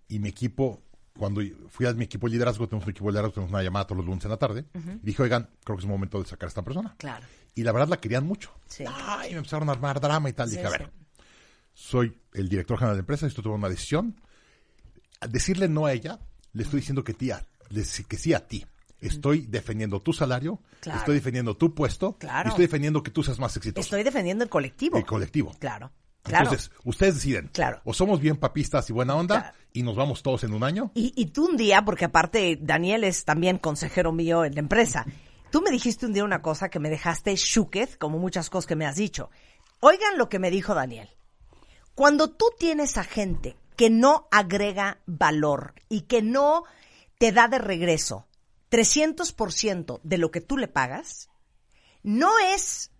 Y 0.08 0.18
mi 0.18 0.28
equipo, 0.28 0.82
cuando 1.16 1.40
fui 1.68 1.86
a 1.86 1.92
mi 1.94 2.04
equipo 2.04 2.26
de 2.26 2.32
liderazgo, 2.32 2.68
tenemos 2.68 2.84
un 2.84 2.90
equipo 2.90 3.06
de 3.06 3.12
liderazgo, 3.12 3.34
tenemos 3.34 3.52
una 3.52 3.62
llamada 3.62 3.86
todos 3.86 3.98
los 3.98 4.06
lunes 4.06 4.24
en 4.24 4.30
la 4.30 4.36
tarde. 4.36 4.66
Y 4.74 5.06
dije, 5.06 5.22
oigan, 5.22 5.48
creo 5.64 5.76
que 5.76 5.84
es 5.84 5.88
momento 5.88 6.20
de 6.20 6.28
sacar 6.28 6.48
a 6.48 6.50
esta 6.50 6.62
persona. 6.62 6.94
Claro. 6.98 7.24
Y 7.54 7.62
la 7.62 7.72
verdad 7.72 7.88
la 7.88 7.96
querían 7.96 8.26
mucho. 8.26 8.52
Sí. 8.66 8.84
Ay, 8.86 9.30
me 9.30 9.38
empezaron 9.38 9.70
a 9.70 9.72
armar 9.72 10.00
drama 10.00 10.28
y 10.28 10.32
tal. 10.34 10.50
Sí, 10.50 10.56
dije, 10.56 10.66
a 10.66 10.70
sí. 10.70 10.84
Soy 11.78 12.18
el 12.34 12.48
director 12.48 12.76
general 12.76 12.96
de 12.96 12.98
la 12.98 13.02
empresa, 13.02 13.26
esto 13.26 13.40
tomar 13.40 13.58
una 13.58 13.68
decisión. 13.68 14.20
Al 15.20 15.30
decirle 15.30 15.68
no 15.68 15.86
a 15.86 15.92
ella, 15.92 16.18
le 16.52 16.64
estoy 16.64 16.80
diciendo 16.80 17.04
que, 17.04 17.14
tía, 17.14 17.46
que 17.70 18.16
sí 18.16 18.34
a 18.34 18.46
ti. 18.46 18.66
Estoy 19.00 19.42
defendiendo 19.42 20.02
tu 20.02 20.12
salario, 20.12 20.60
Claro. 20.80 20.98
estoy 20.98 21.14
defendiendo 21.14 21.56
tu 21.56 21.74
puesto, 21.76 22.16
Claro. 22.18 22.48
y 22.48 22.50
estoy 22.50 22.64
defendiendo 22.66 23.00
que 23.04 23.12
tú 23.12 23.22
seas 23.22 23.38
más 23.38 23.56
exitoso. 23.56 23.80
Estoy 23.84 24.02
defendiendo 24.02 24.42
el 24.42 24.50
colectivo. 24.50 24.98
el 24.98 25.06
colectivo. 25.06 25.54
Claro. 25.60 25.92
Claro. 26.24 26.46
Entonces, 26.46 26.72
ustedes 26.84 27.14
deciden. 27.14 27.48
Claro. 27.52 27.80
O 27.84 27.94
somos 27.94 28.20
bien 28.20 28.36
papistas 28.36 28.90
y 28.90 28.92
buena 28.92 29.14
onda 29.14 29.40
Claro. 29.40 29.56
y 29.72 29.82
nos 29.84 29.94
vamos 29.94 30.22
todos 30.24 30.42
en 30.44 30.52
un 30.52 30.64
año. 30.64 30.90
Y, 30.94 31.12
y 31.16 31.26
tú 31.26 31.46
un 31.48 31.56
día, 31.56 31.84
porque 31.84 32.06
aparte 32.06 32.58
Daniel 32.60 33.04
es 33.04 33.24
también 33.24 33.58
consejero 33.58 34.10
mío 34.12 34.44
en 34.44 34.54
la 34.54 34.60
empresa, 34.60 35.06
tú 35.52 35.62
me 35.62 35.70
dijiste 35.70 36.06
un 36.06 36.12
día 36.12 36.24
una 36.24 36.42
cosa 36.42 36.68
que 36.70 36.80
me 36.80 36.90
dejaste 36.90 37.34
shuketh, 37.36 37.98
como 37.98 38.18
muchas 38.18 38.50
cosas 38.50 38.66
que 38.66 38.74
me 38.76 38.84
has 38.84 38.96
dicho. 38.96 39.30
Oigan 39.80 40.18
lo 40.18 40.28
que 40.28 40.40
me 40.40 40.50
dijo 40.50 40.74
Daniel. 40.74 41.08
Cuando 41.98 42.30
tú 42.30 42.52
tienes 42.56 42.96
a 42.96 43.02
gente 43.02 43.56
que 43.74 43.90
no 43.90 44.28
agrega 44.30 45.00
valor 45.06 45.74
y 45.88 46.02
que 46.02 46.22
no 46.22 46.62
te 47.18 47.32
da 47.32 47.48
de 47.48 47.58
regreso 47.58 48.28
300% 48.70 49.98
de 50.04 50.18
lo 50.18 50.30
que 50.30 50.40
tú 50.40 50.58
le 50.58 50.68
pagas, 50.68 51.28
no 52.04 52.38
es 52.38 52.92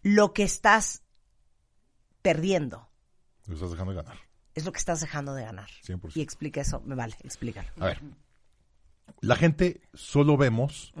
lo 0.00 0.32
que 0.32 0.44
estás 0.44 1.02
perdiendo, 2.22 2.88
Lo 3.44 3.52
estás 3.52 3.72
dejando 3.72 3.92
de 3.92 4.02
ganar. 4.02 4.18
es 4.54 4.64
lo 4.64 4.72
que 4.72 4.78
estás 4.78 5.02
dejando 5.02 5.34
de 5.34 5.44
ganar. 5.44 5.68
100%. 5.86 6.12
Y 6.14 6.22
explica 6.22 6.62
eso, 6.62 6.80
me 6.86 6.94
vale, 6.94 7.16
explícalo. 7.22 7.68
A 7.78 7.84
ver, 7.84 8.00
la 9.20 9.36
gente 9.36 9.82
solo 9.92 10.38
vemos 10.38 10.94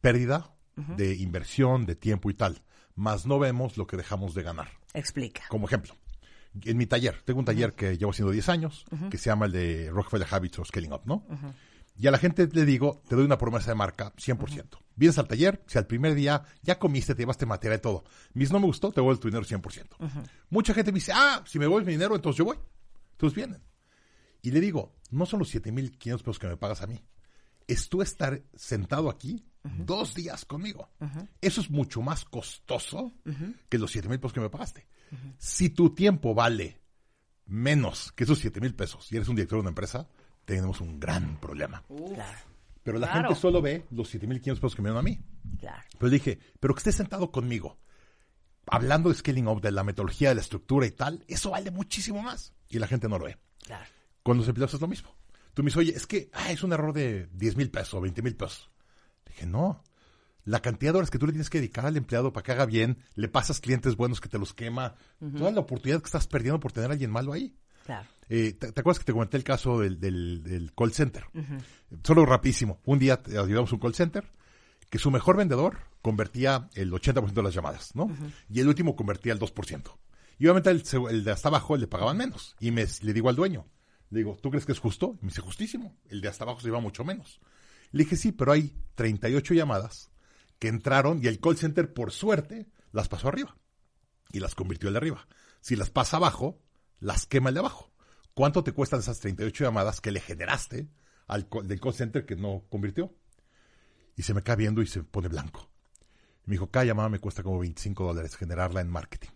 pérdida 0.00 0.56
de 0.96 1.14
inversión, 1.16 1.84
de 1.84 1.94
tiempo 1.94 2.30
y 2.30 2.34
tal, 2.34 2.62
más 2.94 3.26
no 3.26 3.38
vemos 3.38 3.76
lo 3.76 3.86
que 3.86 3.98
dejamos 3.98 4.32
de 4.32 4.44
ganar. 4.44 4.70
Explica. 4.94 5.42
Como 5.50 5.66
ejemplo, 5.66 5.94
en 6.62 6.76
mi 6.76 6.86
taller, 6.86 7.22
tengo 7.24 7.40
un 7.40 7.44
taller 7.44 7.72
que 7.74 7.96
llevo 7.96 8.12
haciendo 8.12 8.32
10 8.32 8.48
años, 8.48 8.84
que 9.10 9.18
se 9.18 9.30
llama 9.30 9.46
el 9.46 9.52
de 9.52 9.90
Rockefeller 9.90 10.28
Habits 10.30 10.58
o 10.60 10.64
Scaling 10.64 10.92
Up, 10.92 11.02
¿no? 11.04 11.26
Y 11.96 12.06
a 12.08 12.10
la 12.10 12.18
gente 12.18 12.48
le 12.52 12.64
digo, 12.64 13.02
te 13.08 13.14
doy 13.14 13.24
una 13.24 13.38
promesa 13.38 13.70
de 13.70 13.76
marca 13.76 14.12
100%. 14.16 14.78
Vienes 14.96 15.18
al 15.18 15.28
taller, 15.28 15.62
si 15.66 15.78
al 15.78 15.86
primer 15.86 16.14
día 16.14 16.42
ya 16.62 16.78
comiste, 16.78 17.14
te 17.14 17.22
llevaste 17.22 17.46
material 17.46 17.78
y 17.78 17.82
todo. 17.82 18.04
Mis 18.32 18.50
no 18.50 18.58
me 18.60 18.66
gustó, 18.66 18.90
te 18.90 19.00
vuelvo 19.00 19.20
tu 19.20 19.28
dinero 19.28 19.44
100%. 19.44 19.96
Mucha 20.50 20.74
gente 20.74 20.90
me 20.90 20.96
dice, 20.96 21.12
ah, 21.14 21.42
si 21.46 21.58
me 21.58 21.66
vuelves 21.66 21.86
mi 21.86 21.92
dinero, 21.92 22.16
entonces 22.16 22.38
yo 22.38 22.44
voy. 22.44 22.58
Entonces 23.12 23.36
vienen. 23.36 23.62
Y 24.42 24.50
le 24.50 24.60
digo, 24.60 24.96
no 25.10 25.24
son 25.24 25.38
los 25.38 25.54
7.500 25.54 26.18
pesos 26.18 26.38
que 26.38 26.48
me 26.48 26.56
pagas 26.56 26.82
a 26.82 26.86
mí. 26.86 27.00
Es 27.66 27.88
tú 27.88 28.02
estar 28.02 28.42
sentado 28.54 29.08
aquí 29.08 29.44
dos 29.62 30.14
días 30.14 30.44
conmigo. 30.44 30.90
Eso 31.40 31.60
es 31.60 31.70
mucho 31.70 32.02
más 32.02 32.24
costoso 32.24 33.12
que 33.68 33.78
los 33.78 33.94
7.000 33.94 34.18
pesos 34.18 34.32
que 34.32 34.40
me 34.40 34.50
pagaste. 34.50 34.86
Si 35.38 35.70
tu 35.70 35.94
tiempo 35.94 36.34
vale 36.34 36.80
menos 37.46 38.12
que 38.12 38.24
esos 38.24 38.42
7.000 38.44 38.74
pesos 38.74 39.12
y 39.12 39.16
eres 39.16 39.28
un 39.28 39.36
director 39.36 39.58
de 39.58 39.60
una 39.62 39.68
empresa, 39.70 40.08
tenemos 40.44 40.80
un 40.80 40.98
gran 41.00 41.38
problema. 41.40 41.82
Claro, 41.88 42.38
Pero 42.82 42.98
la 42.98 43.06
Claro. 43.10 43.28
gente 43.28 43.40
solo 43.40 43.62
ve 43.62 43.86
los 43.90 44.12
7.500 44.14 44.54
pesos 44.56 44.74
que 44.74 44.82
me 44.82 44.88
dieron 44.90 45.00
a 45.00 45.02
mí. 45.08 45.18
claro. 45.58 45.82
Pero 45.98 46.10
le 46.10 46.14
dije, 46.18 46.38
pero 46.60 46.74
que 46.74 46.78
estés 46.80 46.94
sentado 46.96 47.30
conmigo, 47.30 47.78
hablando 48.66 49.08
de 49.08 49.14
scaling 49.14 49.46
up, 49.48 49.60
de 49.60 49.72
la 49.72 49.84
metodología, 49.84 50.30
de 50.30 50.34
la 50.36 50.40
estructura 50.42 50.86
y 50.86 50.90
tal, 50.90 51.24
eso 51.28 51.50
vale 51.50 51.70
muchísimo 51.70 52.22
más. 52.22 52.52
Y 52.68 52.78
la 52.78 52.86
gente 52.86 53.08
no 53.08 53.18
lo 53.18 53.26
ve. 53.26 53.38
Claro. 53.64 53.84
Con 54.22 54.36
los 54.38 54.48
empleados 54.48 54.74
es 54.74 54.80
lo 54.80 54.88
mismo. 54.88 55.14
Tú 55.54 55.62
me 55.62 55.66
dices, 55.68 55.76
oye, 55.78 55.92
es 55.94 56.06
que 56.06 56.30
ah, 56.32 56.50
es 56.50 56.62
un 56.62 56.72
error 56.72 56.92
de 56.92 57.26
10 57.32 57.56
mil 57.56 57.70
pesos 57.70 57.94
o 57.94 58.00
20 58.00 58.20
mil 58.22 58.36
pesos. 58.36 58.70
Le 59.26 59.32
dije, 59.32 59.46
no. 59.46 59.82
La 60.44 60.60
cantidad 60.60 60.92
de 60.92 60.98
horas 60.98 61.10
que 61.10 61.18
tú 61.18 61.26
le 61.26 61.32
tienes 61.32 61.48
que 61.50 61.58
dedicar 61.58 61.86
al 61.86 61.96
empleado 61.96 62.32
para 62.32 62.44
que 62.44 62.52
haga 62.52 62.66
bien, 62.66 62.98
le 63.14 63.28
pasas 63.28 63.60
clientes 63.60 63.96
buenos 63.96 64.20
que 64.20 64.28
te 64.28 64.38
los 64.38 64.52
quema, 64.52 64.94
toda 65.38 65.50
la 65.50 65.60
oportunidad 65.60 66.00
que 66.00 66.06
estás 66.06 66.26
perdiendo 66.26 66.60
por 66.60 66.72
tener 66.72 66.90
a 66.90 66.92
alguien 66.92 67.10
malo 67.10 67.32
ahí. 67.32 67.56
Claro. 67.86 68.06
Eh, 68.28 68.52
¿te, 68.54 68.72
te 68.72 68.80
acuerdas 68.80 68.98
que 68.98 69.04
te 69.04 69.12
comenté 69.12 69.36
el 69.36 69.44
caso 69.44 69.80
del, 69.80 69.98
del- 70.00 70.42
del 70.42 70.72
call 70.74 70.92
center? 70.92 71.24
Solo 72.02 72.24
rapidísimo. 72.26 72.80
Un 72.84 72.98
día 72.98 73.20
ayudamos 73.26 73.72
un 73.72 73.78
call 73.78 73.94
center 73.94 74.30
que 74.90 74.98
su 74.98 75.10
mejor 75.10 75.36
vendedor 75.36 75.78
convertía 76.02 76.68
el 76.74 76.92
80% 76.92 77.32
de 77.32 77.42
las 77.42 77.54
llamadas, 77.54 77.94
¿no? 77.94 78.10
Y 78.50 78.60
el 78.60 78.68
último 78.68 78.94
convertía 78.96 79.32
el 79.32 79.38
2%. 79.40 79.82
Y 80.38 80.46
obviamente 80.46 80.70
el 81.10 81.24
de 81.24 81.30
hasta 81.30 81.48
abajo 81.48 81.76
le 81.76 81.86
pagaban 81.86 82.16
menos. 82.16 82.54
Y 82.60 82.70
me, 82.70 82.86
le 83.02 83.12
digo 83.12 83.28
al 83.28 83.36
dueño, 83.36 83.66
le 84.10 84.18
digo, 84.18 84.36
¿tú 84.42 84.50
crees 84.50 84.66
que 84.66 84.72
es 84.72 84.78
justo? 84.78 85.16
Y 85.20 85.24
me 85.26 85.28
dice, 85.30 85.40
justísimo. 85.40 85.96
El 86.08 86.20
de 86.20 86.28
hasta 86.28 86.44
abajo 86.44 86.60
se 86.60 86.68
iba 86.68 86.80
mucho 86.80 87.04
menos. 87.04 87.40
Le 87.92 88.04
dije, 88.04 88.16
sí, 88.16 88.32
pero 88.32 88.52
hay 88.52 88.74
38 88.94 89.54
llamadas 89.54 90.10
entraron 90.68 91.20
y 91.22 91.26
el 91.26 91.40
call 91.40 91.56
center, 91.56 91.92
por 91.92 92.12
suerte, 92.12 92.68
las 92.92 93.08
pasó 93.08 93.28
arriba 93.28 93.56
y 94.32 94.40
las 94.40 94.54
convirtió 94.54 94.88
el 94.88 94.94
de 94.94 94.98
arriba. 94.98 95.26
Si 95.60 95.76
las 95.76 95.90
pasa 95.90 96.16
abajo, 96.16 96.60
las 97.00 97.26
quema 97.26 97.48
el 97.48 97.54
de 97.54 97.60
abajo. 97.60 97.92
¿Cuánto 98.34 98.64
te 98.64 98.72
cuestan 98.72 99.00
esas 99.00 99.20
38 99.20 99.64
llamadas 99.64 100.00
que 100.00 100.10
le 100.10 100.20
generaste 100.20 100.88
al 101.26 101.48
del 101.64 101.80
call 101.80 101.94
center 101.94 102.26
que 102.26 102.36
no 102.36 102.64
convirtió? 102.68 103.14
Y 104.16 104.22
se 104.22 104.34
me 104.34 104.42
cae 104.42 104.56
viendo 104.56 104.82
y 104.82 104.86
se 104.86 105.02
pone 105.02 105.28
blanco. 105.28 105.70
Y 106.44 106.50
me 106.50 106.54
dijo, 106.54 106.70
cada 106.70 106.84
llamada 106.84 107.08
me 107.08 107.20
cuesta 107.20 107.42
como 107.42 107.60
25 107.60 108.04
dólares 108.04 108.36
generarla 108.36 108.80
en 108.80 108.90
marketing. 108.90 109.30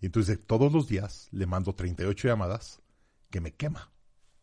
Y 0.00 0.06
entonces 0.06 0.38
todos 0.46 0.72
los 0.72 0.88
días 0.88 1.28
le 1.32 1.46
mando 1.46 1.74
38 1.74 2.28
llamadas 2.28 2.80
que 3.30 3.40
me 3.40 3.54
quema. 3.54 3.90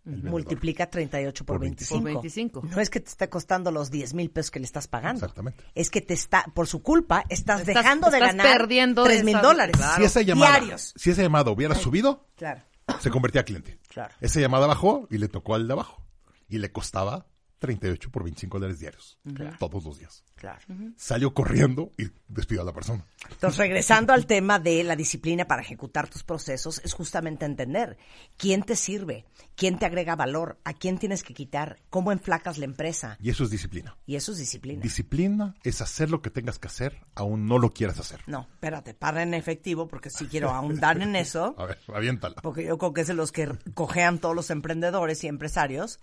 El 0.06 0.12
vendedor. 0.14 0.32
Multiplica 0.32 0.90
38 0.90 1.46
por, 1.46 1.56
Por 1.56 1.62
25. 1.62 2.04
25. 2.04 2.62
No 2.70 2.80
es 2.82 2.90
que 2.90 3.00
te 3.00 3.10
esté 3.10 3.30
costando 3.30 3.72
los 3.72 3.90
10 3.92 4.14
mil 4.14 4.30
pesos 4.32 4.52
que 4.52 4.60
le 4.60 4.66
estás 4.66 4.88
pagando. 4.88 5.20
Exactamente. 5.26 5.64
Es 5.76 5.90
que 5.90 6.02
te 6.02 6.14
está, 6.14 6.44
por 6.54 6.68
su 6.68 6.82
culpa, 6.82 7.24
estás, 7.30 7.62
Estás- 7.62 7.76
dejando 7.76 8.10
de 8.10 8.18
estás 8.18 8.36
ganar 8.36 8.58
perdiendo 8.58 9.04
3 9.04 9.24
mil 9.24 9.40
dólares. 9.42 9.76
Claro. 9.78 9.96
Si 9.98 10.04
esa 10.04 10.22
llamada, 10.22 10.60
Diarios. 10.60 10.94
si 10.96 11.12
esa 11.12 11.22
llamada 11.22 11.52
hubiera 11.52 11.76
subido, 11.76 12.28
Claro, 12.36 12.62
se 13.00 13.10
convertía 13.10 13.42
a 13.42 13.44
cliente. 13.46 13.80
claro. 13.88 14.14
Esa 14.22 14.40
llamada 14.40 14.68
bajó 14.68 15.08
y 15.10 15.18
le 15.18 15.28
tocó 15.30 15.56
al 15.56 15.68
de 15.68 15.74
abajo. 15.74 16.04
Y 16.50 16.58
le 16.58 16.72
costaba 16.72 17.26
38 17.64 18.12
por 18.12 18.24
25 18.24 18.58
dólares 18.60 18.80
diarios. 18.80 19.18
Todos 19.58 19.86
los 19.86 19.98
días. 19.98 20.26
Claro. 20.36 20.60
Salió 20.98 21.34
corriendo 21.34 21.94
y 21.98 22.08
despidió 22.28 22.62
a 22.62 22.66
la 22.66 22.74
persona. 22.74 23.06
Entonces, 23.32 23.58
regresando 23.58 24.12
al 24.12 24.26
tema 24.26 24.60
de 24.60 24.84
la 24.84 24.98
disciplina 24.98 25.46
para 25.46 25.62
ejecutar 25.62 26.10
tus 26.10 26.24
procesos, 26.24 26.82
es 26.84 26.92
justamente 26.94 27.46
entender 27.46 27.98
quién 28.36 28.64
te 28.64 28.76
sirve, 28.76 29.26
quién 29.56 29.80
te 29.80 29.86
agrega 29.86 30.18
valor, 30.18 30.60
a 30.66 30.74
quién 30.74 30.98
tienes 30.98 31.24
que 31.24 31.34
quitar, 31.34 31.80
cómo 31.90 32.12
enflacas 32.12 32.58
la 32.58 32.66
empresa. 32.66 33.18
Y 33.22 33.30
eso 33.30 33.46
es 33.46 33.50
disciplina. 33.50 33.96
Y 34.06 34.18
eso 34.18 34.34
es 34.34 34.40
disciplina. 34.40 34.82
Disciplina 34.84 35.56
es 35.64 35.80
hacer 35.80 36.10
lo 36.12 36.22
que 36.22 36.30
tengas 36.30 36.60
que 36.60 36.68
hacer, 36.68 37.00
aún 37.16 37.48
no 37.48 37.58
lo 37.60 37.72
quieras 37.74 37.98
hacer. 38.00 38.20
no, 38.28 38.42
espérate, 38.52 38.94
para 38.94 39.24
en 39.24 39.34
efectivo, 39.34 39.88
porque 39.88 40.10
sí 40.10 40.28
quiero 40.28 40.50
ahondar 40.52 41.02
en 41.02 41.16
eso, 41.16 41.56
A 41.58 41.66
ver, 41.68 41.80
aviéntala. 41.94 42.36
porque 42.42 42.66
yo 42.66 42.78
creo 42.78 42.94
que 42.94 43.02
es 43.02 43.08
de 43.08 43.14
los 43.14 43.32
que 43.32 43.48
cojean 43.74 44.20
todos 44.20 44.36
los 44.36 44.50
emprendedores 44.50 45.24
y 45.24 45.28
empresarios. 45.28 46.02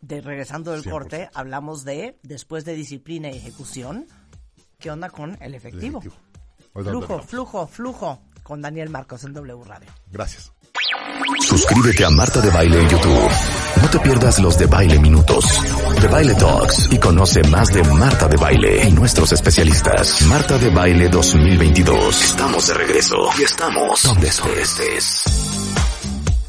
De 0.00 0.20
regresando 0.20 0.72
del 0.72 0.82
100%. 0.82 0.90
corte, 0.90 1.28
hablamos 1.34 1.84
de, 1.84 2.18
después 2.22 2.64
de 2.64 2.74
disciplina 2.74 3.28
y 3.30 3.36
ejecución, 3.36 4.06
¿qué 4.78 4.90
onda 4.90 5.10
con 5.10 5.32
el 5.34 5.42
El 5.42 5.54
efectivo? 5.54 6.00
Flujo, 6.72 7.20
flujo, 7.22 7.66
flujo, 7.66 8.22
con 8.42 8.62
Daniel 8.62 8.90
Marcos 8.90 9.24
en 9.24 9.32
W 9.32 9.64
Radio. 9.64 9.90
Gracias. 10.10 10.52
Suscríbete 11.40 12.04
a 12.04 12.10
Marta 12.10 12.40
de 12.40 12.50
Baile 12.50 12.80
en 12.80 12.88
YouTube. 12.88 13.30
No 13.82 13.90
te 13.90 13.98
pierdas 14.00 14.38
los 14.38 14.58
de 14.58 14.66
Baile 14.66 14.98
Minutos, 14.98 15.44
de 16.00 16.08
Baile 16.08 16.34
Talks 16.34 16.88
y 16.90 16.98
conoce 16.98 17.42
más 17.44 17.68
de 17.72 17.82
Marta 17.84 18.28
de 18.28 18.36
Baile 18.36 18.88
y 18.88 18.92
nuestros 18.92 19.32
especialistas. 19.32 20.22
Marta 20.22 20.58
de 20.58 20.70
Baile 20.70 21.08
2022. 21.08 22.22
Estamos 22.22 22.68
de 22.68 22.74
regreso 22.74 23.16
y 23.38 23.42
estamos 23.42 24.02
donde 24.02 24.28
estés. 24.28 25.24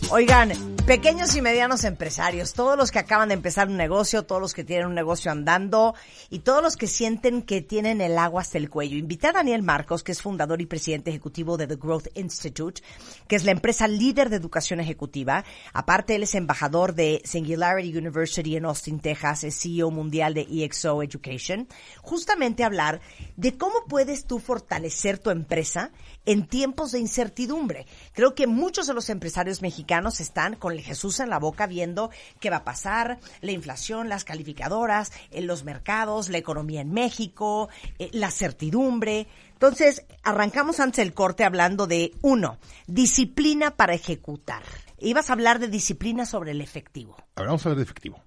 Oigan, 0.09 0.51
pequeños 0.89 1.35
y 1.35 1.41
medianos 1.43 1.83
empresarios, 1.83 2.53
todos 2.53 2.75
los 2.75 2.89
que 2.89 2.97
acaban 2.97 3.27
de 3.27 3.35
empezar 3.35 3.67
un 3.67 3.77
negocio, 3.77 4.23
todos 4.23 4.41
los 4.41 4.55
que 4.55 4.63
tienen 4.63 4.87
un 4.87 4.95
negocio 4.95 5.31
andando 5.31 5.93
y 6.31 6.39
todos 6.39 6.63
los 6.63 6.77
que 6.77 6.87
sienten 6.87 7.43
que 7.43 7.61
tienen 7.61 8.01
el 8.01 8.17
agua 8.17 8.41
hasta 8.41 8.57
el 8.57 8.71
cuello. 8.71 8.97
Invité 8.97 9.27
a 9.27 9.33
Daniel 9.33 9.61
Marcos, 9.61 10.03
que 10.03 10.13
es 10.13 10.19
fundador 10.23 10.61
y 10.61 10.65
presidente 10.65 11.11
ejecutivo 11.11 11.57
de 11.57 11.67
The 11.67 11.75
Growth 11.75 12.07
Institute, 12.15 12.81
que 13.27 13.35
es 13.35 13.43
la 13.43 13.51
empresa 13.51 13.87
líder 13.87 14.31
de 14.31 14.37
educación 14.37 14.79
ejecutiva. 14.79 15.45
Aparte, 15.73 16.15
él 16.15 16.23
es 16.23 16.33
embajador 16.33 16.95
de 16.95 17.21
Singularity 17.23 17.95
University 17.95 18.55
en 18.55 18.65
Austin, 18.65 18.99
Texas, 18.99 19.43
es 19.43 19.61
CEO 19.61 19.91
mundial 19.91 20.33
de 20.33 20.47
EXO 20.49 21.03
Education. 21.03 21.67
Justamente 22.01 22.63
hablar 22.63 22.99
de 23.37 23.55
cómo 23.59 23.85
puedes 23.87 24.25
tú 24.25 24.39
fortalecer 24.39 25.19
tu 25.19 25.29
empresa 25.29 25.91
en 26.25 26.45
tiempos 26.47 26.91
de 26.91 26.99
incertidumbre. 26.99 27.87
Creo 28.13 28.35
que 28.35 28.45
muchos 28.47 28.87
de 28.87 28.93
los 28.93 29.09
empresarios 29.09 29.61
mexicanos 29.61 30.19
están 30.19 30.55
con 30.55 30.73
el 30.73 30.81
Jesús 30.81 31.19
en 31.19 31.29
la 31.29 31.39
boca 31.39 31.65
viendo 31.67 32.11
qué 32.39 32.49
va 32.49 32.57
a 32.57 32.63
pasar, 32.63 33.19
la 33.41 33.51
inflación, 33.51 34.09
las 34.09 34.23
calificadoras, 34.25 35.11
en 35.31 35.47
los 35.47 35.63
mercados, 35.63 36.29
la 36.29 36.37
economía 36.37 36.81
en 36.81 36.91
México, 36.91 37.69
eh, 37.97 38.09
la 38.13 38.31
certidumbre. 38.31 39.27
Entonces, 39.53 40.05
arrancamos 40.23 40.79
antes 40.79 41.03
del 41.03 41.13
corte 41.13 41.43
hablando 41.43 41.87
de, 41.87 42.13
uno, 42.21 42.57
disciplina 42.87 43.71
para 43.71 43.93
ejecutar. 43.93 44.63
Ibas 44.99 45.29
a 45.29 45.33
hablar 45.33 45.59
de 45.59 45.67
disciplina 45.69 46.25
sobre 46.25 46.51
el 46.51 46.61
efectivo, 46.61 47.15
A 47.35 47.41
ver, 47.41 47.47
vamos 47.47 47.65
a 47.65 47.73
de 47.73 47.81
efectivo. 47.83 48.21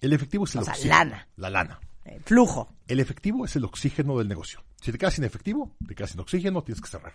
El 0.00 0.12
efectivo 0.12 0.44
es 0.44 0.54
el 0.54 0.62
O 0.62 0.64
sea, 0.64 0.72
oxígeno. 0.72 0.94
lana. 0.98 1.28
La 1.36 1.50
lana. 1.50 1.80
eh, 2.04 2.20
flujo. 2.24 2.68
El 2.86 3.00
efectivo 3.00 3.44
es 3.44 3.56
el 3.56 3.64
oxígeno 3.64 4.18
del 4.18 4.28
negocio. 4.28 4.62
Si 4.82 4.92
te 4.92 4.98
quedas 4.98 5.14
sin 5.14 5.24
efectivo, 5.24 5.74
te 5.86 5.94
quedas 5.94 6.10
sin 6.10 6.20
oxígeno, 6.20 6.62
tienes 6.62 6.82
que 6.82 6.88
cerrar. 6.88 7.14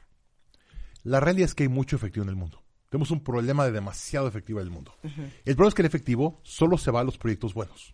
La 1.03 1.19
realidad 1.19 1.45
es 1.45 1.55
que 1.55 1.63
hay 1.63 1.69
mucho 1.69 1.95
efectivo 1.95 2.23
en 2.23 2.29
el 2.29 2.35
mundo. 2.35 2.61
Tenemos 2.89 3.11
un 3.11 3.23
problema 3.23 3.65
de 3.65 3.71
demasiado 3.71 4.27
efectivo 4.27 4.59
en 4.59 4.67
el 4.67 4.71
mundo. 4.71 4.93
El 5.03 5.55
problema 5.55 5.69
es 5.69 5.75
que 5.75 5.81
el 5.83 5.87
efectivo 5.87 6.39
solo 6.43 6.77
se 6.77 6.91
va 6.91 7.01
a 7.01 7.03
los 7.03 7.17
proyectos 7.17 7.53
buenos. 7.53 7.93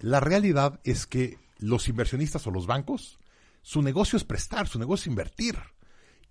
La 0.00 0.20
realidad 0.20 0.80
es 0.84 1.06
que 1.06 1.38
los 1.58 1.88
inversionistas 1.88 2.46
o 2.46 2.50
los 2.50 2.66
bancos, 2.66 3.18
su 3.62 3.82
negocio 3.82 4.16
es 4.16 4.24
prestar, 4.24 4.66
su 4.68 4.78
negocio 4.78 5.04
es 5.04 5.06
invertir. 5.08 5.56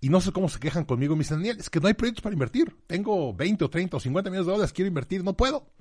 Y 0.00 0.08
no 0.08 0.20
sé 0.20 0.32
cómo 0.32 0.48
se 0.48 0.60
quejan 0.60 0.84
conmigo, 0.84 1.14
me 1.14 1.20
dicen, 1.20 1.38
Daniel, 1.38 1.58
es 1.60 1.68
que 1.68 1.80
no 1.80 1.88
hay 1.88 1.94
proyectos 1.94 2.22
para 2.22 2.32
invertir. 2.32 2.74
Tengo 2.86 3.34
20 3.34 3.64
o 3.64 3.70
30 3.70 3.96
o 3.96 4.00
50 4.00 4.30
millones 4.30 4.46
de 4.46 4.52
dólares, 4.52 4.72
quiero 4.72 4.88
invertir, 4.88 5.22
no 5.22 5.36
puedo. 5.36 5.72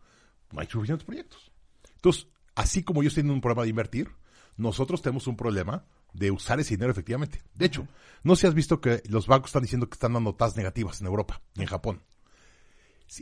No 0.51 0.59
hay 0.59 0.67
suficientes 0.67 1.05
proyectos. 1.05 1.51
Entonces, 1.95 2.27
así 2.55 2.83
como 2.83 3.01
ellos 3.01 3.13
tienen 3.13 3.31
un 3.31 3.41
problema 3.41 3.63
de 3.63 3.69
invertir, 3.69 4.09
nosotros 4.57 5.01
tenemos 5.01 5.27
un 5.27 5.37
problema 5.37 5.85
de 6.13 6.31
usar 6.31 6.59
ese 6.59 6.75
dinero 6.75 6.91
efectivamente. 6.91 7.43
De 7.53 7.65
hecho, 7.65 7.87
no 8.23 8.35
sé 8.35 8.41
si 8.41 8.47
has 8.47 8.53
visto 8.53 8.81
que 8.81 9.01
los 9.07 9.27
bancos 9.27 9.49
están 9.49 9.63
diciendo 9.63 9.87
que 9.87 9.95
están 9.95 10.13
dando 10.13 10.35
tasas 10.35 10.57
negativas 10.57 11.01
en 11.01 11.07
Europa 11.07 11.41
y 11.55 11.61
en 11.61 11.67
Japón. 11.67 12.03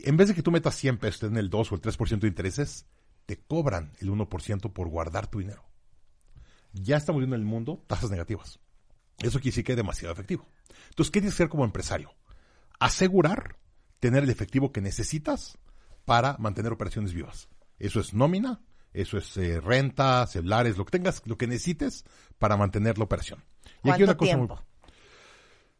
En 0.04 0.16
vez 0.16 0.28
de 0.28 0.34
que 0.34 0.42
tú 0.42 0.50
metas 0.50 0.74
100 0.76 0.98
pesos 0.98 1.22
en 1.30 1.36
el 1.36 1.48
2 1.48 1.72
o 1.72 1.74
el 1.74 1.80
3% 1.80 2.18
de 2.20 2.28
intereses, 2.28 2.86
te 3.26 3.38
cobran 3.38 3.92
el 4.00 4.10
1% 4.10 4.72
por 4.72 4.88
guardar 4.88 5.26
tu 5.26 5.38
dinero. 5.38 5.64
Ya 6.72 6.96
estamos 6.96 7.20
viendo 7.20 7.36
en 7.36 7.42
el 7.42 7.48
mundo 7.48 7.82
tasas 7.86 8.10
negativas. 8.10 8.60
Eso 9.18 9.38
quiere 9.38 9.50
decir 9.50 9.64
que 9.64 9.72
es 9.72 9.76
demasiado 9.76 10.12
efectivo. 10.12 10.46
Entonces, 10.90 11.10
¿qué 11.10 11.20
tienes 11.20 11.34
que 11.34 11.42
hacer 11.42 11.50
como 11.50 11.64
empresario? 11.64 12.14
Asegurar 12.78 13.58
tener 14.00 14.22
el 14.22 14.30
efectivo 14.30 14.72
que 14.72 14.80
necesitas 14.80 15.58
para 16.04 16.36
mantener 16.38 16.72
operaciones 16.72 17.12
vivas. 17.12 17.48
Eso 17.78 18.00
es 18.00 18.14
nómina, 18.14 18.60
eso 19.00 19.18
es 19.18 19.36
eh, 19.36 19.60
renta, 19.60 20.26
celulares, 20.26 20.76
lo 20.76 20.84
que 20.84 20.92
tengas, 20.92 21.22
lo 21.26 21.36
que 21.38 21.46
necesites 21.46 22.04
para 22.38 22.56
mantener 22.56 22.98
la 22.98 23.04
operación. 23.04 23.44
Y 23.84 23.90
aquí 23.90 24.04
¿Cuánto 24.04 24.04
una 24.04 24.16
cosa 24.16 24.36
muy- 24.36 24.46
tiempo? 24.46 24.64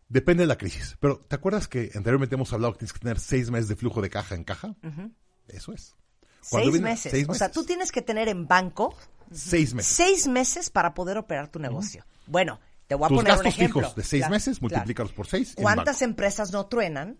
Depende 0.09 0.44
de 0.44 0.46
la 0.46 0.57
crisis. 0.57 0.96
Pero 1.00 1.18
¿te 1.18 1.37
acuerdas 1.37 1.68
que 1.68 1.90
anteriormente 1.94 2.35
hemos 2.35 2.52
hablado 2.52 2.72
que 2.72 2.78
tienes 2.78 2.92
que 2.94 3.00
tener 3.00 3.18
seis 3.20 3.50
meses 3.50 3.68
de 3.68 3.76
flujo 3.76 4.00
de 4.00 4.09
caja 4.09 4.35
en 4.35 4.44
caja? 4.44 4.74
Eso 5.48 5.72
es. 5.72 5.94
Cuando 6.50 6.64
Seis 6.70 6.72
viene- 6.72 6.90
meses. 6.90 7.11
seis 7.12 7.26
O 7.28 7.35
sea, 7.35 7.48
meses. 7.48 7.54
tú 7.61 7.64
tienes 7.66 7.92
que 7.92 8.00
tener 8.02 8.28
en 8.28 8.46
banco 8.46 8.94
Seis 9.31 9.74
meses. 9.74 9.92
seis 9.92 10.26
meses 10.26 10.70
para 10.70 10.94
poder 10.94 11.18
operar 11.18 11.48
tu 11.48 11.59
negocio. 11.59 12.07
Bueno, 12.26 12.59
te 12.87 12.94
voy 12.94 13.04
a 13.04 13.09
Tus 13.09 13.18
poner 13.18 13.33
un 13.33 13.37
gastos 13.37 13.54
ejemplo. 13.54 13.81
fijos 13.83 13.96
de 13.96 14.02
seis 14.02 14.20
Claro, 14.22 14.33
meses, 14.33 14.59
claro. 14.59 14.74
multiplícalos 14.74 15.12
por 15.12 15.26
seis. 15.26 15.52
¿Cuántas 15.57 16.00
empresas 16.00 16.52
no 16.52 16.66
truenan 16.66 17.18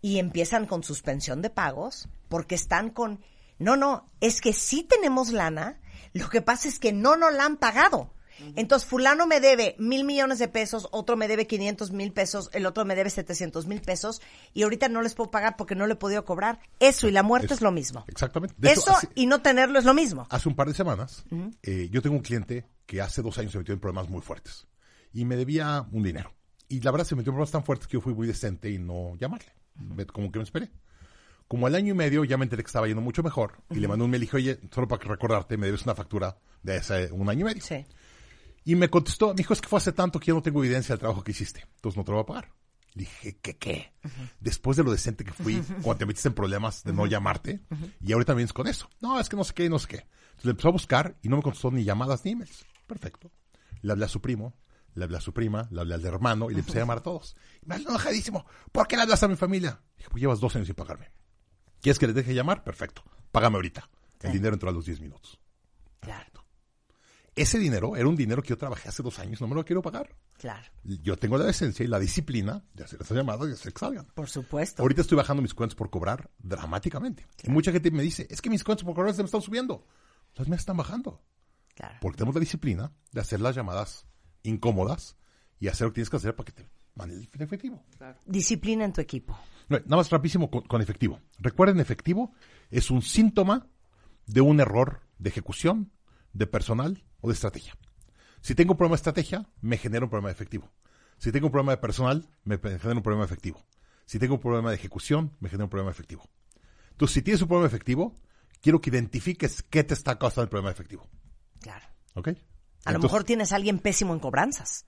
y 0.00 0.18
empiezan 0.18 0.66
con 0.66 0.82
suspensión 0.82 1.42
de 1.42 1.50
pagos 1.50 2.08
porque 2.28 2.56
están 2.56 2.90
con... 2.90 3.20
No, 3.58 3.76
no, 3.76 4.10
es 4.20 4.40
que 4.40 4.52
sí 4.52 4.82
tenemos 4.82 5.30
lana, 5.30 5.80
lo 6.12 6.28
que 6.28 6.42
pasa 6.42 6.68
es 6.68 6.78
que 6.78 6.92
no 6.92 7.16
nos 7.16 7.32
la 7.32 7.44
han 7.44 7.56
pagado. 7.56 8.12
Entonces, 8.54 8.86
fulano 8.86 9.26
me 9.26 9.40
debe 9.40 9.76
mil 9.78 10.04
millones 10.04 10.38
de 10.38 10.46
pesos, 10.48 10.88
otro 10.92 11.16
me 11.16 11.26
debe 11.26 11.46
500 11.46 11.90
mil 11.92 12.12
pesos, 12.12 12.50
el 12.52 12.66
otro 12.66 12.84
me 12.84 12.94
debe 12.94 13.08
700 13.08 13.66
mil 13.66 13.80
pesos 13.80 14.20
y 14.52 14.62
ahorita 14.64 14.90
no 14.90 15.00
les 15.00 15.14
puedo 15.14 15.30
pagar 15.30 15.56
porque 15.56 15.74
no 15.74 15.86
le 15.86 15.94
he 15.94 15.96
podido 15.96 16.22
cobrar. 16.26 16.60
Eso 16.78 17.08
y 17.08 17.12
la 17.12 17.22
muerte 17.22 17.46
Eso. 17.46 17.54
es 17.54 17.60
lo 17.62 17.72
mismo. 17.72 18.04
Exactamente. 18.08 18.54
De 18.58 18.72
hecho, 18.72 18.80
Eso 18.82 18.90
hace- 18.94 19.08
y 19.14 19.24
no 19.24 19.40
tenerlo 19.40 19.78
es 19.78 19.86
lo 19.86 19.94
mismo. 19.94 20.26
Hace 20.28 20.50
un 20.50 20.54
par 20.54 20.68
de 20.68 20.74
semanas, 20.74 21.24
eh, 21.62 21.88
yo 21.90 22.02
tengo 22.02 22.14
un 22.14 22.22
cliente 22.22 22.66
que 22.84 23.00
hace 23.00 23.22
dos 23.22 23.38
años 23.38 23.52
se 23.52 23.58
metió 23.58 23.72
en 23.72 23.80
problemas 23.80 24.10
muy 24.10 24.20
fuertes 24.20 24.66
y 25.14 25.24
me 25.24 25.36
debía 25.36 25.86
un 25.90 26.02
dinero. 26.02 26.30
Y 26.68 26.80
la 26.80 26.90
verdad 26.90 27.06
se 27.06 27.14
metió 27.16 27.30
en 27.30 27.36
problemas 27.36 27.52
tan 27.52 27.64
fuertes 27.64 27.86
que 27.88 27.94
yo 27.94 28.02
fui 28.02 28.12
muy 28.12 28.26
decente 28.26 28.68
y 28.70 28.76
no 28.78 29.16
llamarle. 29.16 29.48
Como 30.12 30.30
que 30.30 30.40
me 30.40 30.44
esperé. 30.44 30.70
Como 31.48 31.66
al 31.66 31.74
año 31.74 31.92
y 31.92 31.96
medio 31.96 32.24
ya 32.24 32.36
me 32.36 32.44
enteré 32.44 32.62
que 32.62 32.68
estaba 32.68 32.86
yendo 32.86 33.02
mucho 33.02 33.22
mejor 33.22 33.62
y 33.70 33.76
le 33.76 33.86
mandé 33.86 34.04
un 34.04 34.10
mail 34.10 34.22
y 34.22 34.26
dije, 34.26 34.36
oye, 34.36 34.60
solo 34.72 34.88
para 34.88 35.04
recordarte, 35.04 35.56
me 35.56 35.66
debes 35.66 35.84
una 35.84 35.94
factura 35.94 36.36
de 36.62 36.76
hace 36.76 37.12
un 37.12 37.28
año 37.28 37.42
y 37.42 37.44
medio. 37.44 37.62
Sí. 37.62 37.86
Y 38.64 38.74
me 38.74 38.90
contestó, 38.90 39.28
me 39.28 39.34
dijo, 39.34 39.52
es 39.52 39.60
que 39.60 39.68
fue 39.68 39.76
hace 39.76 39.92
tanto 39.92 40.18
que 40.18 40.26
yo 40.26 40.34
no 40.34 40.42
tengo 40.42 40.64
evidencia 40.64 40.92
del 40.92 40.98
trabajo 40.98 41.22
que 41.22 41.30
hiciste, 41.30 41.64
entonces 41.76 41.96
no 41.96 42.04
te 42.04 42.10
lo 42.10 42.16
voy 42.16 42.24
a 42.24 42.26
pagar. 42.26 42.52
Le 42.94 43.00
dije, 43.00 43.38
¿qué 43.40 43.56
qué? 43.58 43.92
Después 44.40 44.76
de 44.76 44.82
lo 44.82 44.90
decente 44.90 45.24
que 45.24 45.32
fui, 45.32 45.62
cuando 45.82 45.98
te 45.98 46.06
metiste 46.06 46.28
en 46.28 46.34
problemas 46.34 46.82
de 46.82 46.94
no 46.94 47.06
llamarte, 47.06 47.60
y 48.00 48.12
ahorita 48.12 48.32
vienes 48.34 48.54
con 48.54 48.66
eso. 48.66 48.88
No, 49.00 49.20
es 49.20 49.28
que 49.28 49.36
no 49.36 49.44
sé 49.44 49.52
qué, 49.54 49.68
no 49.68 49.78
sé 49.78 49.86
qué. 49.86 49.96
Entonces 49.96 50.44
le 50.46 50.50
empezó 50.52 50.68
a 50.68 50.72
buscar 50.72 51.16
y 51.22 51.28
no 51.28 51.36
me 51.36 51.42
contestó 51.42 51.70
ni 51.70 51.84
llamadas 51.84 52.24
ni 52.24 52.32
emails. 52.32 52.64
Perfecto. 52.86 53.30
Le 53.82 53.92
hablé 53.92 54.06
a 54.06 54.08
su 54.08 54.20
primo, 54.20 54.56
le 54.94 55.04
hablé 55.04 55.18
a 55.18 55.20
su 55.20 55.32
prima, 55.32 55.68
le 55.70 55.80
hablé 55.82 55.94
al 55.94 56.04
hermano 56.04 56.50
y 56.50 56.54
le 56.54 56.60
empecé 56.60 56.78
a 56.78 56.82
llamar 56.82 56.98
a 56.98 57.02
todos. 57.02 57.36
Y 57.62 57.66
me 57.66 57.76
enojadísimo. 57.76 58.46
¿Por 58.72 58.88
qué 58.88 58.96
le 58.96 59.02
hablas 59.02 59.22
a 59.22 59.28
mi 59.28 59.36
familia? 59.36 59.80
Dije, 59.96 60.08
pues 60.10 60.20
llevas 60.20 60.40
dos 60.40 60.56
años 60.56 60.66
sin 60.66 60.74
pagarme. 60.74 61.12
¿Quieres 61.86 62.00
que 62.00 62.08
le 62.08 62.14
deje 62.14 62.34
llamar? 62.34 62.64
Perfecto. 62.64 63.04
Págame 63.30 63.54
ahorita. 63.58 63.88
El 64.20 64.32
dinero 64.32 64.54
entró 64.54 64.68
a 64.68 64.72
los 64.72 64.86
10 64.86 65.00
minutos. 65.00 65.38
Claro, 66.00 66.44
Ese 67.36 67.60
dinero 67.60 67.94
era 67.94 68.08
un 68.08 68.16
dinero 68.16 68.42
que 68.42 68.48
yo 68.48 68.58
trabajé 68.58 68.88
hace 68.88 69.04
dos 69.04 69.20
años, 69.20 69.40
no 69.40 69.46
me 69.46 69.54
lo 69.54 69.64
quiero 69.64 69.82
pagar. 69.82 70.16
claro. 70.36 70.68
Yo 70.82 71.16
tengo 71.16 71.38
la 71.38 71.44
decencia 71.44 71.84
y 71.84 71.86
la 71.86 72.00
disciplina 72.00 72.64
de 72.74 72.82
hacer 72.82 73.00
esas 73.00 73.16
llamadas 73.16 73.48
y 73.48 73.52
hacer 73.52 73.72
que 73.72 73.78
salgan. 73.78 74.04
Por 74.14 74.28
supuesto. 74.28 74.82
Ahorita 74.82 75.02
estoy 75.02 75.16
bajando 75.16 75.42
mis 75.42 75.54
cuentas 75.54 75.76
por 75.76 75.88
cobrar 75.88 76.28
dramáticamente. 76.40 77.24
Y 77.44 77.50
mucha 77.50 77.70
gente 77.70 77.92
me 77.92 78.02
dice, 78.02 78.26
es 78.30 78.42
que 78.42 78.50
mis 78.50 78.64
cuentas 78.64 78.84
por 78.84 78.96
cobrar 78.96 79.14
se 79.14 79.22
me 79.22 79.26
están 79.26 79.42
subiendo. 79.42 79.86
Las 80.34 80.48
me 80.48 80.56
están 80.56 80.76
bajando. 80.76 81.22
Claro. 81.76 81.98
Porque 82.00 82.16
tenemos 82.16 82.34
la 82.34 82.40
disciplina 82.40 82.90
de 83.12 83.20
hacer 83.20 83.40
las 83.40 83.54
llamadas 83.54 84.08
incómodas 84.42 85.16
y 85.60 85.68
hacer 85.68 85.84
lo 85.84 85.92
que 85.92 85.96
tienes 85.96 86.10
que 86.10 86.16
hacer 86.16 86.34
para 86.34 86.46
que 86.46 86.52
te 86.64 86.68
manden 86.96 87.28
el 87.32 87.42
efectivo. 87.42 87.80
Disciplina 88.24 88.84
en 88.84 88.92
tu 88.92 89.00
equipo. 89.00 89.38
Nada 89.68 89.96
más 89.96 90.10
rapidísimo 90.10 90.50
con, 90.50 90.62
con 90.62 90.80
efectivo. 90.80 91.20
Recuerden, 91.38 91.80
efectivo 91.80 92.32
es 92.70 92.90
un 92.90 93.02
síntoma 93.02 93.68
de 94.26 94.40
un 94.40 94.60
error 94.60 95.00
de 95.18 95.30
ejecución, 95.30 95.92
de 96.32 96.46
personal 96.46 97.04
o 97.20 97.28
de 97.28 97.34
estrategia. 97.34 97.76
Si 98.40 98.54
tengo 98.54 98.72
un 98.72 98.76
problema 98.76 98.94
de 98.94 99.00
estrategia, 99.00 99.48
me 99.60 99.78
genera 99.78 100.04
un 100.04 100.10
problema 100.10 100.28
de 100.28 100.34
efectivo. 100.34 100.70
Si 101.18 101.32
tengo 101.32 101.46
un 101.46 101.52
problema 101.52 101.72
de 101.72 101.78
personal, 101.78 102.28
me 102.44 102.58
genera 102.58 102.94
un 102.94 103.02
problema 103.02 103.24
de 103.24 103.32
efectivo. 103.32 103.66
Si 104.04 104.18
tengo 104.18 104.34
un 104.34 104.40
problema 104.40 104.70
de 104.70 104.76
ejecución, 104.76 105.36
me 105.40 105.48
genera 105.48 105.64
un 105.64 105.70
problema 105.70 105.90
de 105.90 105.94
efectivo. 105.94 106.28
Entonces, 106.92 107.14
si 107.14 107.22
tienes 107.22 107.42
un 107.42 107.48
problema 107.48 107.68
de 107.68 107.74
efectivo, 107.74 108.14
quiero 108.60 108.80
que 108.80 108.90
identifiques 108.90 109.62
qué 109.62 109.82
te 109.82 109.94
está 109.94 110.18
causando 110.18 110.44
el 110.44 110.48
problema 110.48 110.68
de 110.68 110.74
efectivo. 110.74 111.08
Claro. 111.60 111.86
¿Ok? 112.14 112.28
A 112.84 112.92
lo 112.92 113.00
mejor 113.00 113.24
tienes 113.24 113.52
a 113.52 113.56
alguien 113.56 113.80
pésimo 113.80 114.14
en 114.14 114.20
cobranzas. 114.20 114.86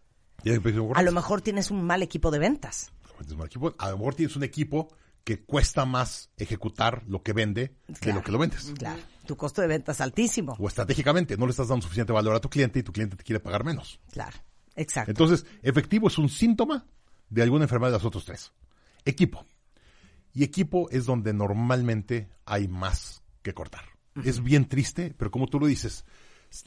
A 0.94 1.02
lo 1.02 1.12
mejor 1.12 1.42
tienes 1.42 1.72
un 1.72 1.84
mal 1.84 2.02
equipo 2.02 2.30
de 2.30 2.38
ventas. 2.38 2.92
Un 3.20 3.42
equipo- 3.46 3.74
a 3.78 3.90
lo 3.90 3.98
mejor 3.98 4.14
tienes 4.14 4.36
un 4.36 4.44
equipo 4.44 4.88
que 5.24 5.44
cuesta 5.44 5.84
más 5.84 6.30
ejecutar 6.38 7.02
lo 7.06 7.22
que 7.22 7.32
vende 7.32 7.74
de 7.86 7.94
Claro. 7.94 8.18
lo 8.20 8.24
que 8.24 8.32
lo 8.32 8.38
vendes. 8.38 8.72
Claro. 8.78 9.02
Tu 9.26 9.36
costo 9.36 9.60
de 9.60 9.68
ventas 9.68 9.96
es 9.96 10.00
altísimo. 10.00 10.56
O 10.58 10.68
estratégicamente, 10.68 11.36
no 11.36 11.44
le 11.46 11.50
estás 11.50 11.68
dando 11.68 11.82
suficiente 11.82 12.12
valor 12.14 12.34
a 12.34 12.40
tu 12.40 12.48
cliente 12.48 12.78
y 12.78 12.82
tu 12.82 12.92
cliente 12.92 13.16
te 13.16 13.24
quiere 13.24 13.40
pagar 13.40 13.62
menos. 13.64 14.00
Claro. 14.10 14.38
Exacto. 14.74 15.10
Entonces, 15.10 15.44
efectivo 15.62 16.08
es 16.08 16.16
un 16.18 16.28
síntoma 16.30 16.86
de 17.28 17.42
alguna 17.42 17.64
enfermedad 17.64 17.90
de 17.90 17.96
las 17.98 18.04
otras 18.06 18.24
tres. 18.24 18.52
Equipo. 19.04 19.44
Y 20.32 20.44
equipo 20.44 20.88
es 20.90 21.04
donde 21.04 21.32
normalmente 21.34 22.30
hay 22.46 22.68
más 22.68 23.22
que 23.42 23.52
cortar. 23.52 23.82
Es 24.24 24.42
bien 24.42 24.68
triste, 24.68 25.14
pero 25.18 25.30
como 25.30 25.46
tú 25.48 25.58
lo 25.60 25.66
dices, 25.66 26.04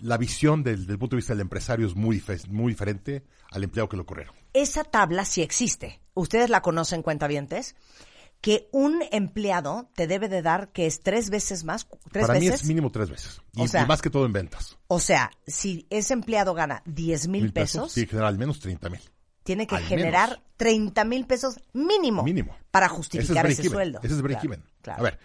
la 0.01 0.17
visión 0.17 0.61
del, 0.63 0.85
del 0.85 0.99
punto 0.99 1.15
de 1.15 1.19
vista 1.21 1.33
del 1.33 1.41
empresario 1.41 1.87
es 1.87 1.95
muy, 1.95 2.21
muy 2.49 2.73
diferente 2.73 3.23
al 3.51 3.63
empleado 3.63 3.89
que 3.89 3.97
lo 3.97 4.05
corrieron. 4.05 4.35
Esa 4.53 4.83
tabla 4.83 5.25
sí 5.25 5.41
existe. 5.41 6.00
Ustedes 6.13 6.49
la 6.49 6.61
conocen, 6.61 7.01
cuentavientes. 7.03 7.75
Que 8.41 8.69
un 8.71 9.03
empleado 9.11 9.91
te 9.93 10.07
debe 10.07 10.27
de 10.27 10.41
dar 10.41 10.71
que 10.71 10.87
es 10.87 11.01
tres 11.01 11.29
veces 11.29 11.63
más, 11.63 11.87
tres 12.11 12.25
Para 12.25 12.39
mí 12.39 12.47
es 12.47 12.65
mínimo 12.65 12.89
tres 12.91 13.07
veces. 13.11 13.39
Y, 13.53 13.61
O 13.61 13.67
sea- 13.67 13.83
y 13.83 13.85
más 13.85 14.01
que 14.01 14.09
todo 14.09 14.25
en 14.25 14.33
ventas. 14.33 14.79
O 14.87 14.99
sea, 14.99 15.29
si 15.45 15.85
ese 15.91 16.13
empleado 16.13 16.55
gana 16.55 16.81
10 16.87 17.27
mil 17.27 17.53
pesos, 17.53 17.91
Sí, 17.91 18.07
general 18.07 18.29
al 18.29 18.39
menos 18.39 18.59
30 18.59 18.89
mil. 18.89 18.99
tiene 19.43 19.67
que 19.67 19.75
al 19.75 19.83
generar 19.83 20.29
menos. 20.29 20.43
30 20.57 21.05
mil 21.05 21.27
pesos 21.27 21.59
mínimo, 21.73 22.23
Mínimo. 22.23 22.55
para 22.71 22.87
Ese 22.87 22.93
es 22.93 22.97
justificar 22.97 23.45
ese, 23.45 23.69
sueldo. 23.69 23.99
Ese 24.01 24.15
es 24.15 24.21
break 24.23 24.39
Claro, 24.41 24.63
claro. 24.81 24.99
A 24.99 25.03
ver, 25.03 25.19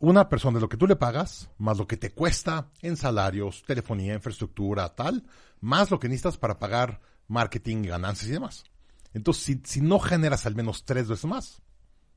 una 0.00 0.28
persona 0.28 0.56
de 0.56 0.62
lo 0.62 0.68
que 0.68 0.76
tú 0.76 0.88
le 0.88 0.96
pagas, 0.96 1.48
más 1.58 1.78
lo 1.78 1.86
que 1.86 1.96
te 1.96 2.10
cuesta 2.10 2.70
en 2.80 2.96
salarios, 2.96 3.62
telefonía, 3.64 4.14
infraestructura, 4.14 4.92
tal, 4.96 5.22
más 5.60 5.92
lo 5.92 6.00
que 6.00 6.08
necesitas 6.08 6.38
para 6.38 6.58
pagar 6.58 7.00
marketing, 7.28 7.84
ganancias 7.84 8.28
y 8.28 8.32
demás. 8.32 8.64
Entonces, 9.14 9.42
si, 9.44 9.60
si 9.64 9.80
no 9.80 9.98
generas 9.98 10.46
al 10.46 10.54
menos 10.54 10.84
tres 10.84 11.08
veces 11.08 11.24
más, 11.26 11.62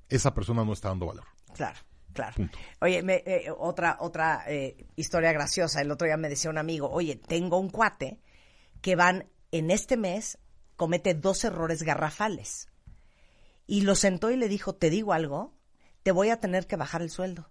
esa 0.09 0.33
persona 0.33 0.63
no 0.63 0.73
está 0.73 0.89
dando 0.89 1.07
valor. 1.07 1.25
Claro, 1.53 1.79
claro. 2.13 2.35
Punto. 2.35 2.57
Oye, 2.81 3.01
me- 3.03 3.23
eh, 3.25 3.51
otra, 3.57 3.97
otra 3.99 4.43
eh, 4.47 4.85
historia 4.95 5.31
graciosa. 5.33 5.81
El 5.81 5.91
otro 5.91 6.05
día 6.07 6.17
me 6.17 6.29
decía 6.29 6.49
un 6.49 6.57
amigo, 6.57 6.89
oye, 6.89 7.15
tengo 7.15 7.57
un 7.59 7.69
cuate 7.69 8.19
que 8.81 8.95
van 8.95 9.27
en 9.51 9.71
este 9.71 9.97
mes, 9.97 10.37
comete 10.75 11.13
dos 11.13 11.43
errores 11.43 11.83
garrafales. 11.83 12.67
Y 13.67 13.81
lo 13.81 13.95
sentó 13.95 14.29
y 14.31 14.37
le 14.37 14.47
dijo, 14.47 14.75
te 14.75 14.89
digo 14.89 15.13
algo, 15.13 15.53
te 16.03 16.11
voy 16.11 16.29
a 16.29 16.39
tener 16.39 16.67
que 16.67 16.75
bajar 16.75 17.01
el 17.01 17.09
sueldo. 17.09 17.49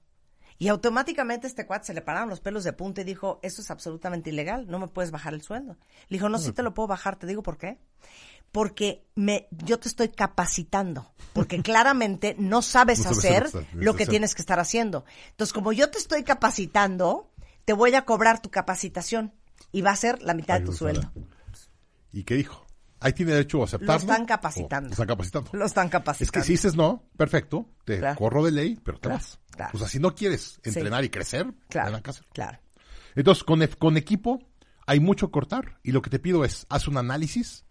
Y 0.56 0.68
automáticamente 0.68 1.48
este 1.48 1.66
cuate 1.66 1.86
se 1.86 1.94
le 1.94 2.02
pararon 2.02 2.28
los 2.28 2.40
pelos 2.40 2.62
de 2.62 2.72
punta 2.72 3.00
y 3.00 3.04
dijo, 3.04 3.40
eso 3.42 3.60
es 3.60 3.70
absolutamente 3.72 4.30
ilegal, 4.30 4.68
no 4.68 4.78
me 4.78 4.86
puedes 4.86 5.10
bajar 5.10 5.34
el 5.34 5.42
sueldo. 5.42 5.76
Le 6.08 6.16
dijo, 6.18 6.28
no, 6.28 6.38
sí 6.38 6.52
te 6.52 6.62
lo 6.62 6.72
puedo 6.74 6.86
bajar, 6.86 7.16
te 7.18 7.26
digo 7.26 7.42
por 7.42 7.58
qué. 7.58 7.80
Porque 8.54 9.04
me, 9.16 9.48
yo 9.50 9.80
te 9.80 9.88
estoy 9.88 10.10
capacitando, 10.10 11.12
porque 11.32 11.60
claramente 11.64 12.36
no 12.38 12.62
sabes 12.62 12.98
No 13.00 13.12
sabes 13.12 13.18
hacer 13.18 13.66
lo 13.74 13.96
que 13.96 14.04
lo 14.04 14.10
tienes 14.12 14.36
que 14.36 14.42
estar 14.42 14.60
haciendo. 14.60 15.04
Entonces, 15.30 15.52
como 15.52 15.72
yo 15.72 15.90
te 15.90 15.98
estoy 15.98 16.22
capacitando, 16.22 17.32
te 17.64 17.72
voy 17.72 17.96
a 17.96 18.04
cobrar 18.04 18.40
tu 18.40 18.50
capacitación 18.50 19.34
y 19.72 19.82
va 19.82 19.90
a 19.90 19.96
ser 19.96 20.22
la 20.22 20.34
mitad 20.34 20.60
de 20.60 20.66
tu 20.66 20.72
sueldo. 20.72 21.10
¿Y 22.12 22.22
qué 22.22 22.36
dijo? 22.36 22.64
Ahí 23.00 23.12
tiene 23.12 23.32
derecho 23.32 23.60
a 23.60 23.64
aceptarlo. 23.64 23.94
Lo 24.06 24.12
están 24.12 24.24
capacitando. 24.24 24.86
Lo 24.88 24.92
están 24.92 25.06
capacitando. 25.08 25.50
Lo 25.52 25.64
están 25.66 25.86
Es 25.86 25.90
capacitando. 25.92 26.32
que 26.32 26.42
si 26.46 26.52
dices 26.52 26.76
no, 26.76 27.02
perfecto, 27.16 27.68
te 27.84 27.98
Claro. 27.98 28.16
corro 28.16 28.44
de 28.44 28.52
ley, 28.52 28.78
pero 28.84 28.98
te 28.98 29.08
Claro, 29.08 29.16
vas. 29.18 29.40
claro. 29.50 29.70
O 29.74 29.78
sea, 29.78 29.88
si 29.88 29.98
no 29.98 30.14
quieres 30.14 30.60
entrenar 30.62 31.02
y 31.04 31.10
crecer, 31.10 31.52
Claro, 31.68 32.00
claro. 32.32 32.58
Entonces, 33.16 33.42
con, 33.42 33.66
con 33.80 33.96
equipo 33.96 34.38
hay 34.86 35.00
mucho 35.00 35.32
cortar 35.32 35.80
y 35.82 35.90
lo 35.90 36.02
que 36.02 36.10
te 36.10 36.20
pido 36.20 36.44
es, 36.44 36.66
haz 36.68 36.86
un 36.86 36.98
análisis 36.98 37.64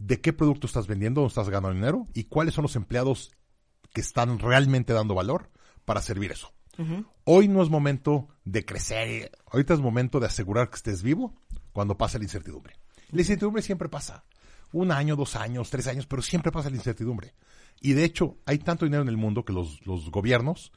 de 0.00 0.20
qué 0.20 0.32
producto 0.32 0.66
estás 0.66 0.86
vendiendo, 0.86 1.20
dónde 1.20 1.30
estás 1.30 1.48
ganando 1.48 1.74
dinero 1.74 2.08
y 2.14 2.24
cuáles 2.24 2.54
son 2.54 2.62
los 2.62 2.74
empleados 2.74 3.30
que 3.92 4.00
están 4.00 4.38
realmente 4.38 4.92
dando 4.92 5.14
valor 5.14 5.50
para 5.84 6.02
servir 6.02 6.32
eso. 6.32 6.52
Hoy 7.24 7.46
no 7.46 7.62
es 7.62 7.68
momento 7.68 8.28
de 8.44 8.64
crecer, 8.64 9.32
ahorita 9.52 9.74
es 9.74 9.80
momento 9.80 10.18
de 10.18 10.26
asegurar 10.26 10.70
que 10.70 10.76
estés 10.76 11.02
vivo 11.02 11.34
cuando 11.72 11.98
pasa 11.98 12.16
la 12.16 12.24
incertidumbre. 12.24 12.74
La 13.10 13.20
incertidumbre 13.20 13.60
siempre 13.60 13.90
pasa. 13.90 14.24
Un 14.72 14.90
año, 14.90 15.14
dos 15.14 15.36
años, 15.36 15.68
tres 15.68 15.86
años, 15.88 16.06
pero 16.06 16.22
siempre 16.22 16.50
pasa 16.50 16.70
la 16.70 16.76
incertidumbre. 16.76 17.34
Y 17.82 17.92
de 17.92 18.04
hecho, 18.04 18.38
hay 18.46 18.58
tanto 18.58 18.86
dinero 18.86 19.02
en 19.02 19.10
el 19.10 19.18
mundo 19.18 19.44
que 19.44 19.52
los, 19.52 19.84
los 19.86 20.10
gobiernos 20.10 20.72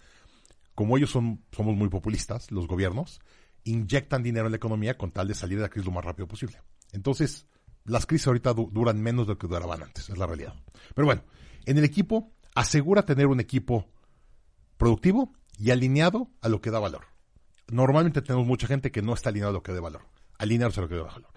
como 0.76 0.98
ellos 0.98 1.12
son, 1.12 1.44
somos 1.52 1.76
muy 1.76 1.90
populistas, 1.90 2.52
los 2.52 2.68
gobiernos, 2.68 3.22
inyectan 3.64 4.24
dinero 4.24 4.48
en 4.48 4.52
la 4.52 4.58
economía 4.58 4.98
con 4.98 5.12
tal 5.12 5.28
de 5.28 5.36
salir 5.36 5.58
de 5.58 5.64
la 5.64 5.70
crisis 5.70 5.86
lo 5.86 5.92
más 5.92 6.04
rápido 6.04 6.28
posible. 6.28 6.62
Entonces, 6.92 7.48
las 7.86 8.06
crisis 8.06 8.28
ahorita 8.28 8.54
du- 8.54 8.69
duran 8.72 9.02
menos 9.02 9.28
de 9.28 9.34
lo 9.34 9.38
que 9.38 9.48
duraban 9.48 9.84
antes, 9.84 10.10
es 10.10 10.17
la 10.17 10.26
realidad. 10.28 10.54
Pero 10.96 11.06
bueno, 11.06 11.24
en 11.65 11.78
el 11.78 11.84
equipo 11.84 12.32
Asegura 12.56 13.04
tener 13.04 13.26
un 13.26 13.39
equipo 13.39 13.89
productivo 14.78 15.34
y 15.58 15.72
alineado 15.72 16.30
a 16.41 16.50
lo 16.50 16.62
que 16.62 16.69
da 16.72 16.80
valor. 16.80 17.06
Normalmente 17.67 18.22
tenemos 18.22 18.46
mucha 18.46 18.67
gente 18.67 18.91
que 18.91 19.02
no 19.02 19.13
está 19.13 19.30
alineada 19.30 19.50
a 19.50 19.54
lo 19.54 19.63
que 19.63 19.74
da 19.74 19.82
valor. 19.82 20.06
Alineados 20.38 20.78
a 20.78 20.82
lo 20.82 20.88
que 20.89 20.96
da 20.96 21.04
valor. 21.04 21.32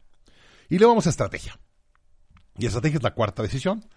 Y 0.69 0.77
luego 0.79 0.93
vamos 0.93 1.07
a 1.07 1.11
estrategia. 1.11 1.59
Y 2.59 2.67
estrategia 2.67 2.99
es 2.99 3.03
la 3.03 3.15
cuarta 3.15 3.43
decisión. 3.43 3.89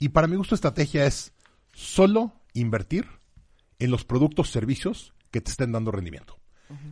Y 0.00 0.08
para 0.08 0.26
mi 0.26 0.34
gusto, 0.36 0.54
estrategia 0.56 1.06
es 1.06 1.32
solo 1.72 2.32
invertir 2.52 3.06
en 3.78 3.90
los 3.92 4.04
productos, 4.04 4.50
servicios 4.50 5.12
que 5.30 5.40
te 5.40 5.50
estén 5.52 5.70
dando 5.72 5.90
rendimiento. 5.92 6.38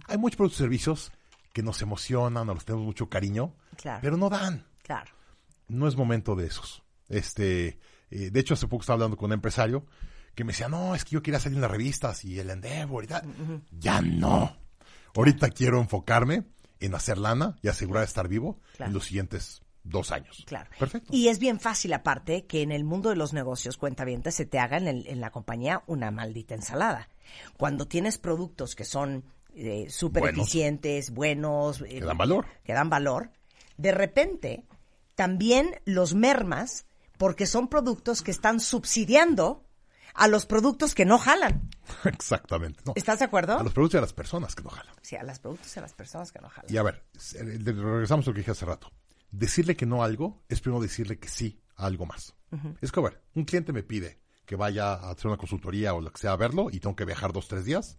Hay 0.07 0.19
muchos 0.19 0.37
productos 0.37 0.61
y 0.61 0.63
servicios 0.63 1.13
que 1.53 1.63
nos 1.65 1.83
emocionan, 1.83 2.49
o 2.49 2.55
los 2.55 2.65
tenemos 2.65 2.85
mucho 2.87 3.09
cariño, 3.09 3.57
Claro. 3.77 3.99
pero 4.03 4.17
no 4.17 4.29
dan. 4.29 4.67
Claro. 4.85 5.11
No 5.67 5.89
es 5.89 5.97
momento 5.97 6.37
de 6.37 6.47
esos. 6.47 6.85
Este, 7.09 7.79
eh, 8.11 8.31
de 8.31 8.41
hecho, 8.41 8.55
hace 8.55 8.69
poco 8.69 8.83
estaba 8.83 8.95
hablando 8.95 9.17
con 9.17 9.27
un 9.27 9.33
empresario 9.33 9.85
que 10.37 10.45
me 10.45 10.53
decía, 10.53 10.69
no, 10.69 10.95
es 10.95 11.05
que 11.05 11.11
yo 11.13 11.23
quería 11.23 11.41
salir 11.41 11.57
en 11.57 11.63
las 11.63 11.71
revistas 11.71 12.25
y 12.25 12.39
el 12.39 12.51
Endeavor 12.51 13.05
y 13.05 13.07
tal. 13.09 13.63
Ya 13.73 14.01
no. 14.01 14.57
Ahorita 15.17 15.49
quiero 15.51 15.81
enfocarme 15.81 16.45
en 16.81 16.95
hacer 16.95 17.19
lana 17.19 17.57
y 17.63 17.69
asegurar 17.69 18.05
estar 18.05 18.29
vivo 18.29 18.61
Claro. 18.77 18.91
en 18.91 18.95
los 18.95 19.05
siguientes 19.07 19.63
dos 19.85 20.11
años. 20.13 20.43
Claro. 20.47 20.71
Perfecto. 20.79 21.11
Y 21.15 21.29
es 21.29 21.39
bien 21.39 21.61
fácil, 21.61 21.93
aparte, 21.93 22.47
que 22.47 22.63
en 22.63 22.73
el 22.73 22.85
mundo 22.85 23.11
de 23.11 23.17
los 23.17 23.33
negocios, 23.33 23.77
cuentavientes, 23.77 24.35
se 24.35 24.45
te 24.47 24.59
haga 24.59 24.77
en, 24.79 24.89
el- 24.89 25.07
en 25.07 25.21
la 25.21 25.31
compañía 25.31 25.83
una 25.87 26.11
maldita 26.11 26.55
ensalada. 26.55 27.09
Cuando 27.57 27.87
tienes 27.87 28.19
productos 28.19 28.75
que 28.75 28.85
son 28.85 29.25
eh, 29.55 29.87
súper 29.89 30.25
eficientes, 30.31 31.11
buenos, 31.13 31.81
eh, 31.83 31.85
Que 32.01 32.01
dan 32.01 32.19
valor. 32.19 32.47
que 32.65 32.73
dan 32.73 32.91
valor, 32.91 33.31
de 33.77 33.93
repente 33.93 34.65
también 35.15 35.81
los 35.85 36.15
mermas 36.15 36.87
porque 37.19 37.47
son 37.47 37.69
productos 37.69 38.23
que 38.23 38.31
están 38.31 38.61
subsidiando 38.61 39.65
a 40.15 40.29
los 40.29 40.47
productos 40.47 40.95
que 40.95 41.05
no 41.05 41.19
jalan. 41.19 41.69
Exactamente. 42.05 42.81
No. 42.85 42.93
¿Estás 42.97 43.19
de 43.19 43.25
acuerdo? 43.25 43.59
A 43.59 43.63
los 43.63 43.73
productos 43.73 43.95
y 43.95 43.99
a 43.99 44.01
las 44.03 44.13
personas 44.13 44.55
que 44.55 44.63
no 44.63 44.71
jalan. 44.71 44.95
Sí, 45.03 45.17
a 45.17 45.23
los 45.25 45.39
productos 45.39 45.75
y 45.77 45.79
a 45.79 45.83
las 45.83 45.93
personas 45.95 46.31
que 46.33 46.39
no 46.41 46.49
jalan. 46.49 46.73
Y 46.73 46.77
a 46.77 46.83
ver, 46.83 47.05
de- 47.33 47.73
regresamos 47.73 48.27
a 48.27 48.31
lo 48.31 48.35
que 48.35 48.41
dije 48.41 48.51
hace 48.53 48.65
rato. 48.67 48.91
Decirle 49.31 49.77
que 49.77 49.87
no 49.87 50.03
a 50.03 50.07
algo 50.07 50.45
es 50.49 50.61
primero 50.61 50.81
decirle 50.83 51.19
que 51.19 51.29
sí 51.29 51.61
a 51.77 51.87
algo 51.87 52.07
más. 52.07 52.35
Es 52.81 52.93
que, 52.93 53.01
a 53.01 53.03
ver, 53.03 53.21
un 53.35 53.45
cliente 53.45 53.73
me 53.73 53.83
pide 53.83 54.21
que 54.47 54.55
vaya 54.55 54.93
a 54.93 55.11
hacer 55.11 55.27
una 55.27 55.37
consultoría 55.37 55.93
o 55.95 56.01
lo 56.01 56.13
que 56.13 56.21
sea 56.21 56.31
a 56.33 56.37
verlo 56.37 56.69
y 56.71 56.79
tengo 56.79 56.95
que 56.95 57.05
viajar 57.05 57.33
dos, 57.33 57.49
tres 57.49 57.65
días. 57.65 57.99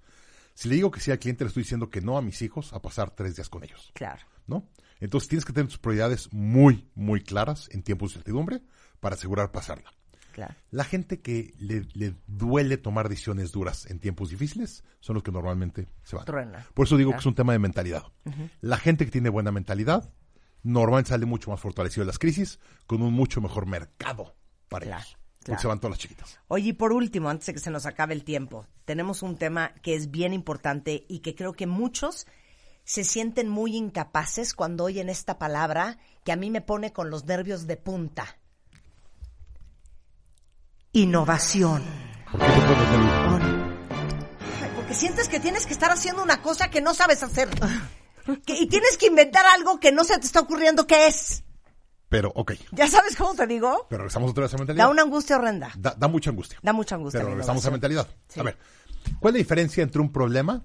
Si 0.54 0.70
le 0.70 0.76
digo 0.76 0.92
que 0.92 1.02
sí 1.02 1.12
al 1.12 1.20
cliente, 1.20 1.44
le 1.44 1.50
estoy 1.50 1.64
diciendo 1.64 1.90
que 1.90 2.00
no 2.00 2.18
a 2.18 2.22
mis 2.22 2.42
hijos 2.42 2.72
a 2.72 2.82
pasar 2.82 3.12
tres 3.12 3.36
días 3.36 3.50
con 3.50 3.66
ellos. 3.66 3.92
Claro. 3.94 4.22
¿No? 4.48 4.68
Entonces 5.00 5.28
tienes 5.30 5.46
que 5.46 5.54
tener 5.54 5.68
tus 5.68 5.78
prioridades 5.80 6.32
muy, 6.32 6.90
muy 6.96 7.22
claras 7.22 7.68
en 7.72 7.84
tiempos 7.84 8.12
de 8.12 8.14
incertidumbre 8.20 8.62
para 9.00 9.16
asegurar 9.16 9.52
pasarla. 9.52 9.92
Claro. 10.32 10.54
La 10.70 10.84
gente 10.84 11.22
que 11.22 11.54
le, 11.60 11.88
le 11.94 12.14
duele 12.28 12.78
tomar 12.78 13.08
decisiones 13.10 13.52
duras 13.54 13.86
en 13.90 14.00
tiempos 14.00 14.30
difíciles 14.30 14.84
son 15.00 15.14
los 15.16 15.24
que 15.24 15.32
normalmente 15.32 15.88
se 16.04 16.16
van. 16.18 16.26
Truena. 16.26 16.66
Por 16.74 16.86
eso 16.88 16.98
digo 16.98 17.12
Claro. 17.12 17.20
que 17.20 17.22
es 17.22 17.26
un 17.26 17.36
tema 17.36 17.54
de 17.54 17.60
mentalidad. 17.60 18.04
La 18.62 18.78
gente 18.78 19.06
que 19.06 19.12
tiene 19.12 19.30
buena 19.30 19.52
mentalidad 19.52 20.12
normalmente 20.64 21.10
sale 21.10 21.26
mucho 21.26 21.52
más 21.52 21.60
fortalecido 21.60 22.02
de 22.04 22.08
las 22.08 22.20
crisis 22.20 22.60
con 22.86 23.02
un 23.02 23.14
mucho 23.14 23.40
mejor 23.42 23.66
mercado 23.66 24.36
para 24.68 24.86
Claro, 24.86 25.02
ellos. 25.04 25.18
Porque 25.38 25.46
claro. 25.46 25.62
se 25.62 25.68
van 25.68 25.80
todas 25.80 25.92
las 25.92 26.00
chiquitas. 26.00 26.40
Oye, 26.48 26.70
y 26.70 26.74
por 26.74 26.92
último, 26.92 27.30
antes 27.30 27.46
de 27.48 27.54
que 27.54 27.60
se 27.60 27.70
nos 27.72 27.86
acabe 27.86 28.14
el 28.14 28.24
tiempo, 28.24 28.66
tenemos 28.84 29.22
un 29.24 29.38
tema 29.38 29.74
que 29.84 29.96
es 29.96 30.10
bien 30.12 30.34
importante 30.34 31.06
y 31.08 31.20
que 31.20 31.36
creo 31.36 31.54
que 31.54 31.68
muchos 31.68 32.26
se 32.86 33.04
sienten 33.04 33.50
muy 33.50 33.76
incapaces 33.76 34.54
cuando 34.54 34.86
oyen 34.86 35.10
esta 35.10 35.38
palabra 35.38 35.98
que 36.24 36.32
a 36.32 36.36
mí 36.38 36.50
me 36.50 36.62
pone 36.62 36.94
con 36.94 37.10
los 37.10 37.26
nervios 37.26 37.68
de 37.68 37.76
punta. 37.78 38.38
Innovación. 40.94 41.84
Ay, 42.40 42.62
Porque 44.76 44.94
sientes 44.94 45.28
que 45.28 45.40
tienes 45.40 45.66
que 45.66 45.74
estar 45.74 45.92
haciendo 45.92 46.24
una 46.24 46.42
cosa 46.42 46.70
que 46.70 46.80
no 46.82 46.94
sabes 46.94 47.22
hacer. 47.24 47.50
Que- 48.46 48.54
y 48.56 48.68
tienes 48.68 48.98
que 48.98 49.08
inventar 49.08 49.46
algo 49.46 49.80
que 49.80 49.92
no 49.92 50.04
se 50.04 50.18
te 50.20 50.26
está 50.26 50.40
ocurriendo 50.40 50.88
qué 50.88 51.08
es. 51.08 51.44
Pero, 52.08 52.32
ok. 52.36 52.54
¿Ya 52.72 52.88
sabes 52.88 53.16
cómo 53.16 53.34
te 53.36 53.46
digo? 53.48 53.88
Pero 53.90 54.04
regresamos 54.04 54.32
otra 54.32 54.44
vez 54.44 54.54
a 54.54 54.58
mentalidad. 54.58 54.86
Da 54.86 54.90
una 54.92 55.02
angustia 55.02 55.36
horrenda. 55.36 55.72
Da, 55.78 55.96
da 55.98 56.08
mucha 56.08 56.30
angustia. 56.30 56.60
Da 56.62 56.72
mucha 56.72 56.96
angustia. 56.96 57.20
Pero 57.20 57.32
regresamos 57.32 57.66
a 57.66 57.72
mentalidad. 57.72 58.08
Sí. 58.30 58.40
A 58.40 58.44
ver, 58.44 58.58
¿cuál 59.20 59.32
es 59.34 59.40
la 59.40 59.44
diferencia 59.44 59.84
entre 59.84 60.02
un 60.02 60.12
problema 60.12 60.64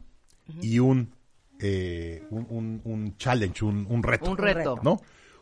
y 0.61 0.79
un, 0.79 1.15
eh, 1.61 2.27
un, 2.31 2.47
un- 2.51 2.81
un 2.85 3.17
challenge, 3.17 3.65
un, 3.65 3.87
un 3.89 4.03
reto? 4.03 4.31
Un 4.31 4.37
reto. 4.37 4.81
¿No? 4.83 5.01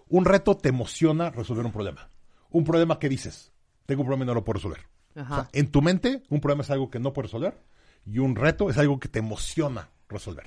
Un 0.08 0.24
reto 0.24 0.56
te 0.56 0.68
emociona 0.70 1.30
resolver 1.30 1.64
un 1.66 1.72
problema. 1.72 2.08
Un 2.50 2.64
problema 2.64 2.98
que 2.98 3.08
dices, 3.08 3.52
tengo 3.86 4.02
un 4.02 4.06
problema 4.06 4.24
y 4.24 4.26
no 4.28 4.34
lo 4.34 4.44
puedo 4.44 4.54
resolver. 4.58 4.80
Ajá. 5.14 5.34
O 5.34 5.40
sea, 5.42 5.50
en 5.52 5.70
tu 5.70 5.82
mente, 5.82 6.22
un 6.30 6.40
problema 6.40 6.62
es 6.62 6.70
algo 6.70 6.90
que 6.90 6.98
no 6.98 7.12
puedes 7.12 7.30
resolver 7.30 7.60
y 8.06 8.18
un 8.20 8.36
reto 8.36 8.70
es 8.70 8.78
algo 8.78 8.98
que 9.00 9.08
te 9.08 9.18
emociona 9.18 9.90
resolver. 10.08 10.46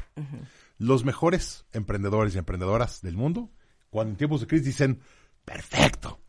Los 0.79 1.05
mejores 1.05 1.65
emprendedores 1.73 2.33
y 2.33 2.39
emprendedoras 2.39 3.01
del 3.01 3.15
mundo, 3.15 3.51
cuando 3.91 4.11
en 4.11 4.17
tiempos 4.17 4.41
de 4.41 4.47
crisis 4.47 4.65
dicen, 4.65 5.01
perfecto, 5.45 6.19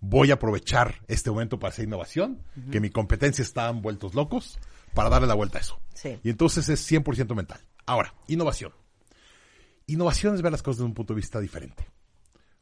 voy 0.00 0.30
a 0.30 0.34
aprovechar 0.34 0.96
este 1.08 1.30
momento 1.30 1.58
para 1.58 1.70
hacer 1.72 1.86
innovación, 1.86 2.42
que 2.70 2.80
mi 2.80 2.90
competencia 2.90 3.42
están 3.42 3.80
vueltos 3.80 4.14
locos, 4.14 4.58
para 4.94 5.08
darle 5.08 5.28
la 5.28 5.34
vuelta 5.34 5.58
a 5.58 5.60
eso. 5.62 5.80
Sí. 5.94 6.18
Y 6.22 6.28
entonces 6.30 6.68
es 6.68 6.90
100% 6.90 7.34
mental. 7.34 7.60
Ahora, 7.86 8.14
innovación. 8.26 8.72
Innovación 9.86 10.34
es 10.34 10.42
ver 10.42 10.52
las 10.52 10.62
cosas 10.62 10.78
desde 10.78 10.86
un 10.86 10.94
punto 10.94 11.14
de 11.14 11.18
vista 11.18 11.40
diferente. 11.40 11.88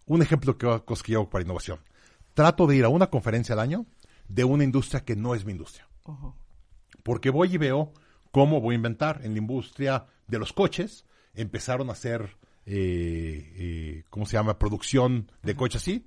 Un 0.06 0.22
ejemplo 0.22 0.56
que, 0.56 0.66
hago 0.66 1.30
para 1.30 1.44
innovación. 1.44 1.78
Trato 2.34 2.66
de 2.66 2.76
ir 2.76 2.84
a 2.84 2.88
una 2.88 3.08
conferencia 3.08 3.52
al 3.52 3.60
año 3.60 3.86
de 4.28 4.44
una 4.44 4.64
industria 4.64 5.04
que 5.04 5.16
no 5.16 5.34
es 5.34 5.44
mi 5.44 5.52
industria. 5.52 5.88
Porque 7.02 7.30
voy 7.30 7.54
y 7.54 7.58
veo 7.58 7.92
cómo 8.30 8.60
voy 8.60 8.74
a 8.74 8.76
inventar 8.76 9.20
en 9.24 9.32
la 9.32 9.38
industria 9.38 10.06
de 10.26 10.38
los 10.38 10.52
coches. 10.52 11.04
Empezaron 11.34 11.90
a 11.90 11.92
hacer, 11.92 12.36
eh, 12.66 13.52
eh, 13.56 14.04
¿cómo 14.10 14.26
se 14.26 14.32
llama? 14.32 14.58
Producción 14.58 15.30
de 15.42 15.54
coches 15.54 15.82
así. 15.82 16.06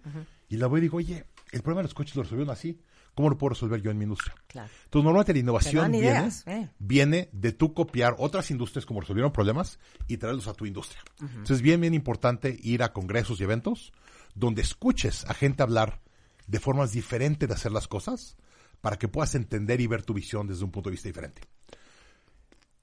Y 0.49 0.57
la 0.57 0.67
voy 0.67 0.79
y 0.79 0.81
digo, 0.81 0.97
oye, 0.97 1.25
el 1.51 1.61
problema 1.61 1.81
de 1.81 1.83
los 1.83 1.93
coches 1.93 2.15
lo 2.15 2.23
resolvieron 2.23 2.51
así. 2.51 2.79
¿Cómo 3.15 3.29
lo 3.29 3.37
puedo 3.37 3.49
resolver 3.49 3.81
yo 3.81 3.91
en 3.91 3.97
mi 3.97 4.03
industria? 4.03 4.33
Claro. 4.47 4.69
Entonces, 4.85 5.03
normalmente 5.03 5.33
la 5.33 5.39
innovación 5.39 5.91
viene, 5.91 6.07
ideas, 6.07 6.43
eh. 6.47 6.69
viene 6.79 7.29
de 7.31 7.51
tú 7.51 7.73
copiar 7.73 8.15
otras 8.17 8.49
industrias 8.49 8.85
como 8.85 9.01
resolvieron 9.01 9.31
problemas 9.31 9.79
y 10.07 10.17
traerlos 10.17 10.47
a 10.47 10.53
tu 10.53 10.65
industria. 10.65 11.01
Entonces, 11.21 11.57
es 11.57 11.61
bien, 11.61 11.79
bien 11.79 11.93
importante 11.93 12.57
ir 12.63 12.81
a 12.81 12.91
congresos 12.91 13.39
y 13.39 13.43
eventos 13.43 13.93
donde 14.33 14.63
escuches 14.63 15.25
a 15.25 15.33
gente 15.33 15.61
hablar 15.61 16.01
de 16.47 16.59
formas 16.59 16.91
diferentes 16.91 17.47
de 17.47 17.53
hacer 17.53 17.71
las 17.71 17.87
cosas 17.87 18.35
para 18.81 18.97
que 18.97 19.07
puedas 19.07 19.35
entender 19.35 19.79
y 19.79 19.87
ver 19.87 20.03
tu 20.03 20.13
visión 20.13 20.47
desde 20.47 20.63
un 20.63 20.71
punto 20.71 20.89
de 20.89 20.93
vista 20.93 21.07
diferente. 21.07 21.41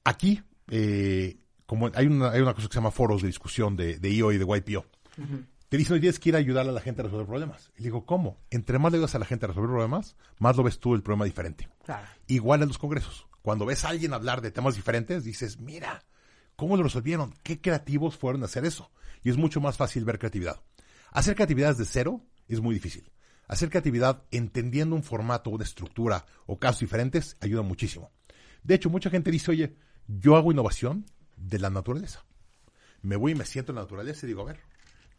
Aquí, 0.05 0.41
eh, 0.71 1.39
como 1.67 1.91
hay 1.93 2.07
una, 2.07 2.31
hay 2.31 2.41
una 2.41 2.55
cosa 2.55 2.69
que 2.69 2.75
se 2.75 2.79
llama 2.79 2.91
foros 2.91 3.23
de 3.23 3.29
discusión 3.29 3.77
de, 3.77 3.99
de 3.99 4.11
IO 4.11 4.33
y 4.33 4.39
de 4.39 4.45
YPO. 4.45 4.87
Te 5.71 5.77
dicen, 5.77 5.93
oye, 5.95 6.01
tienes 6.01 6.19
que 6.19 6.31
ir 6.31 6.35
a 6.35 6.39
ayudar 6.39 6.69
a 6.69 6.73
la 6.73 6.81
gente 6.81 7.01
a 7.01 7.05
resolver 7.05 7.29
problemas. 7.29 7.71
Y 7.79 7.85
digo, 7.85 8.05
¿cómo? 8.05 8.41
Entre 8.51 8.77
más 8.81 8.91
le 8.91 8.99
ayudas 8.99 9.15
a 9.15 9.21
la 9.21 9.25
gente 9.25 9.47
a 9.47 9.49
resolver 9.49 9.71
problemas, 9.71 10.17
más 10.41 10.57
lo 10.57 10.65
ves 10.65 10.81
tú 10.81 10.97
el 10.97 11.03
problema 11.05 11.27
diferente. 11.27 11.69
Claro. 11.85 12.09
Igual 12.27 12.63
en 12.63 12.69
los 12.69 12.79
congresos. 12.79 13.29
Cuando 13.41 13.67
ves 13.67 13.85
a 13.85 13.91
alguien 13.91 14.13
hablar 14.13 14.41
de 14.41 14.51
temas 14.51 14.75
diferentes, 14.75 15.23
dices, 15.23 15.61
mira, 15.61 16.03
¿cómo 16.57 16.77
lo 16.77 16.83
resolvieron? 16.83 17.33
¿Qué 17.45 17.61
creativos 17.61 18.19
fueron 18.19 18.43
a 18.43 18.47
hacer 18.47 18.65
eso? 18.65 18.91
Y 19.23 19.31
es 19.31 19.37
mucho 19.37 19.61
más 19.61 19.77
fácil 19.77 20.05
ver 20.05 20.19
creatividad. 20.19 20.61
Hacer 21.13 21.37
creatividad 21.37 21.77
desde 21.77 21.85
cero 21.85 22.21
es 22.49 22.61
muy 22.61 22.75
difícil. 22.75 23.13
Hacer 23.47 23.71
creatividad 23.71 24.25
entendiendo 24.33 24.97
un 24.97 25.05
formato, 25.05 25.51
una 25.51 25.63
estructura 25.63 26.27
o 26.47 26.59
casos 26.59 26.81
diferentes 26.81 27.37
ayuda 27.41 27.63
muchísimo. 27.63 28.11
De 28.65 28.75
hecho, 28.75 28.91
mucha 28.91 29.09
gente 29.09 29.31
dice, 29.31 29.53
oye, 29.53 29.77
yo 30.09 30.35
hago 30.35 30.51
innovación 30.51 31.07
de 31.37 31.61
la 31.61 31.71
naturaleza. 31.71 32.25
Me 33.03 33.15
voy 33.15 33.33
y 33.33 33.37
me 33.37 33.47
siento 33.47 33.71
en 33.71 33.77
la 33.77 33.83
naturaleza 33.83 34.27
y 34.27 34.31
digo, 34.31 34.43
a 34.43 34.47
ver, 34.47 34.59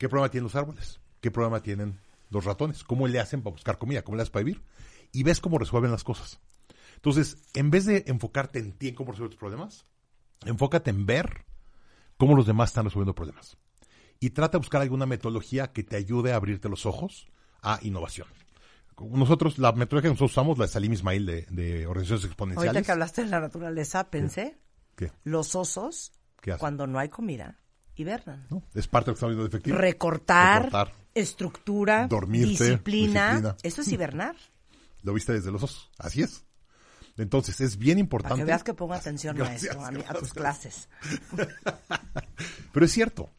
¿qué 0.01 0.09
problema 0.09 0.31
tienen 0.31 0.45
los 0.45 0.55
árboles? 0.55 0.99
¿Qué 1.19 1.29
problema 1.29 1.61
tienen 1.61 1.99
los 2.31 2.43
ratones? 2.43 2.83
¿Cómo 2.83 3.07
le 3.07 3.19
hacen 3.19 3.43
para 3.43 3.53
buscar 3.53 3.77
comida? 3.77 4.01
¿Cómo 4.01 4.17
le 4.17 4.23
hacen 4.23 4.31
para 4.31 4.43
vivir? 4.43 4.63
Y 5.11 5.21
ves 5.21 5.39
cómo 5.39 5.59
resuelven 5.59 5.91
las 5.91 6.03
cosas. 6.03 6.39
Entonces, 6.95 7.37
en 7.53 7.69
vez 7.69 7.85
de 7.85 8.05
enfocarte 8.07 8.57
en 8.57 8.71
ti, 8.71 8.87
en 8.87 8.95
cómo 8.95 9.11
resolver 9.11 9.29
tus 9.29 9.37
problemas, 9.39 9.85
enfócate 10.43 10.89
en 10.89 11.05
ver 11.05 11.45
cómo 12.17 12.35
los 12.35 12.47
demás 12.47 12.71
están 12.71 12.85
resolviendo 12.85 13.13
problemas. 13.13 13.57
Y 14.19 14.31
trata 14.31 14.53
de 14.53 14.61
buscar 14.61 14.81
alguna 14.81 15.05
metodología 15.05 15.71
que 15.71 15.83
te 15.83 15.97
ayude 15.97 16.33
a 16.33 16.37
abrirte 16.37 16.67
los 16.67 16.87
ojos 16.87 17.27
a 17.61 17.77
innovación. 17.83 18.27
Nosotros, 18.99 19.59
la 19.59 19.71
metodología 19.71 20.09
que 20.09 20.13
nosotros 20.13 20.31
usamos, 20.31 20.57
la 20.57 20.65
de 20.65 20.71
Salim 20.71 20.93
Ismail 20.93 21.27
de, 21.27 21.45
de 21.51 21.85
Organizaciones 21.85 22.25
Exponenciales. 22.25 22.69
Ahorita 22.69 22.85
que 22.87 22.91
hablaste 22.91 23.23
de 23.23 23.29
la 23.29 23.39
naturaleza, 23.39 24.09
pensé, 24.09 24.57
¿Qué? 24.95 25.11
los 25.23 25.53
osos, 25.53 26.11
cuando 26.57 26.87
no 26.87 26.97
hay 26.97 27.09
comida, 27.09 27.59
hibernan. 27.95 28.45
¿No? 28.49 28.63
Es 28.73 28.87
parte 28.87 29.05
de 29.05 29.11
lo 29.11 29.15
que 29.15 29.17
estamos 29.17 29.31
viendo 29.35 29.43
de 29.43 29.49
efectivo. 29.49 29.77
Recortar, 29.77 30.65
Recortar. 30.65 30.93
estructura, 31.13 32.07
Dormirte, 32.07 32.47
disciplina. 32.49 33.29
disciplina. 33.29 33.55
Eso 33.63 33.81
es 33.81 33.87
hibernar. 33.91 34.35
Lo 35.03 35.13
viste 35.13 35.33
desde 35.33 35.51
los 35.51 35.63
osos. 35.63 35.89
Así 35.97 36.21
es. 36.21 36.45
Entonces, 37.17 37.59
es 37.59 37.77
bien 37.77 37.95
Para 37.95 37.99
importante. 38.01 38.37
que 38.37 38.45
veas 38.45 38.63
que 38.63 38.73
pongo 38.73 38.93
atención, 38.93 39.35
Gracias, 39.35 39.75
maestro, 39.75 39.85
a, 39.85 39.91
mí- 39.91 40.03
a 40.07 40.13
tus 40.13 40.33
clases. 40.33 40.89
Pero 42.71 42.85
es 42.85 42.91
cierto. 42.91 43.29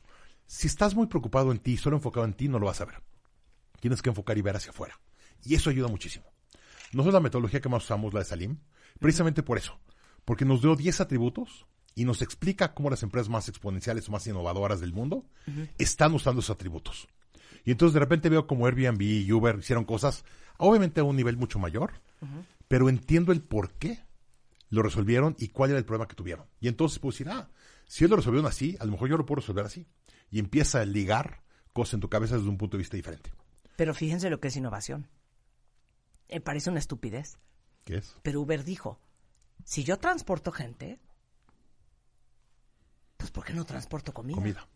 Si 0.47 0.67
estás 0.67 0.95
muy 0.95 1.07
preocupado 1.07 1.51
en 1.53 1.59
ti, 1.59 1.77
solo 1.77 1.97
enfocado 1.97 2.27
en 2.27 2.35
ti, 2.35 2.49
no 2.49 2.59
lo 2.59 2.67
vas 2.67 2.81
a 2.81 2.85
ver. 2.85 2.97
Tienes 3.81 4.03
que 4.03 4.11
enfocar 4.11 4.37
y 4.37 4.43
ver 4.43 4.57
hacia 4.57 4.71
afuera. 4.71 5.01
Y 5.45 5.55
eso 5.55 5.71
ayuda 5.71 5.89
muchísimo. 5.89 6.27
Nosotros 6.93 7.15
la 7.15 7.21
metodología 7.21 7.61
que 7.61 7.69
más 7.69 7.85
usamos, 7.85 8.13
la 8.13 8.21
de 8.21 8.27
Salim, 8.27 8.59
precisamente 9.01 9.43
por 9.43 9.57
eso. 9.57 9.79
Porque 10.25 10.45
nos 10.45 10.61
dio 10.61 10.77
10 10.77 11.01
atributos 11.01 11.67
y 11.95 12.05
nos 12.05 12.23
explica 12.23 12.75
cómo 12.75 12.91
las 12.91 13.03
empresas 13.03 13.29
más 13.29 13.49
exponenciales 13.49 14.09
o 14.09 14.13
más 14.13 14.27
innovadoras 14.27 14.81
del 14.81 14.93
mundo 14.93 15.27
están 15.79 16.15
usando 16.15 16.41
esos 16.41 16.55
atributos. 16.55 17.09
Y 17.65 17.71
entonces 17.71 17.95
de 17.95 18.01
repente 18.01 18.29
veo 18.29 18.47
como 18.47 18.67
Airbnb 18.67 19.03
y 19.03 19.33
Uber 19.33 19.59
hicieron 19.59 19.85
cosas, 19.85 20.25
obviamente 20.59 21.01
a 21.01 21.05
un 21.05 21.17
nivel 21.17 21.37
mucho 21.37 21.59
mayor, 21.59 21.93
pero 22.69 22.89
entiendo 22.89 23.33
el 23.33 23.43
por 23.43 23.73
qué 23.75 24.05
lo 24.71 24.83
resolvieron 24.83 25.37
y 25.39 25.49
cuál 25.49 25.71
era 25.71 25.79
el 25.79 25.85
problema 25.85 26.09
que 26.09 26.17
tuvieron. 26.17 26.47
Y 26.61 26.69
entonces 26.69 26.99
puedo 26.99 27.13
decir, 27.13 27.29
ah, 27.29 27.51
si 27.87 28.05
él 28.05 28.11
lo 28.11 28.17
resolvieron 28.17 28.47
así, 28.47 28.77
a 28.81 28.87
lo 28.87 28.93
mejor 28.93 29.11
yo 29.11 29.19
lo 29.19 29.27
puedo 29.27 29.41
resolver 29.41 29.67
así. 29.67 29.87
Y 30.31 30.39
empieza 30.39 30.81
a 30.81 30.87
ligar 30.87 31.43
cosas 31.75 31.95
en 31.95 32.01
tu 32.01 32.09
cabeza 32.09 32.37
desde 32.37 32.49
un 32.49 32.57
punto 32.57 32.77
de 32.77 32.83
vista 32.83 32.97
diferente. 32.97 33.31
Pero 33.77 33.93
fíjense 33.93 34.31
lo 34.31 34.41
que 34.41 34.49
es 34.49 34.57
innovación. 34.57 35.09
Me 36.31 36.41
parece 36.41 36.71
una 36.71 36.79
estupidez. 36.79 37.39
¿Qué 37.85 37.97
es? 37.97 38.17
Pero 38.23 38.41
Uber 38.41 38.65
dijo, 38.65 38.99
si 39.65 39.85
yo 39.85 39.99
transporto 39.99 40.53
gente, 40.53 40.99
pues 43.23 43.31
¿por 43.31 43.45
qué 43.45 43.53
no 43.55 43.65
transporto 43.65 44.13
comida? 44.13 44.35
Comida. 44.37 44.69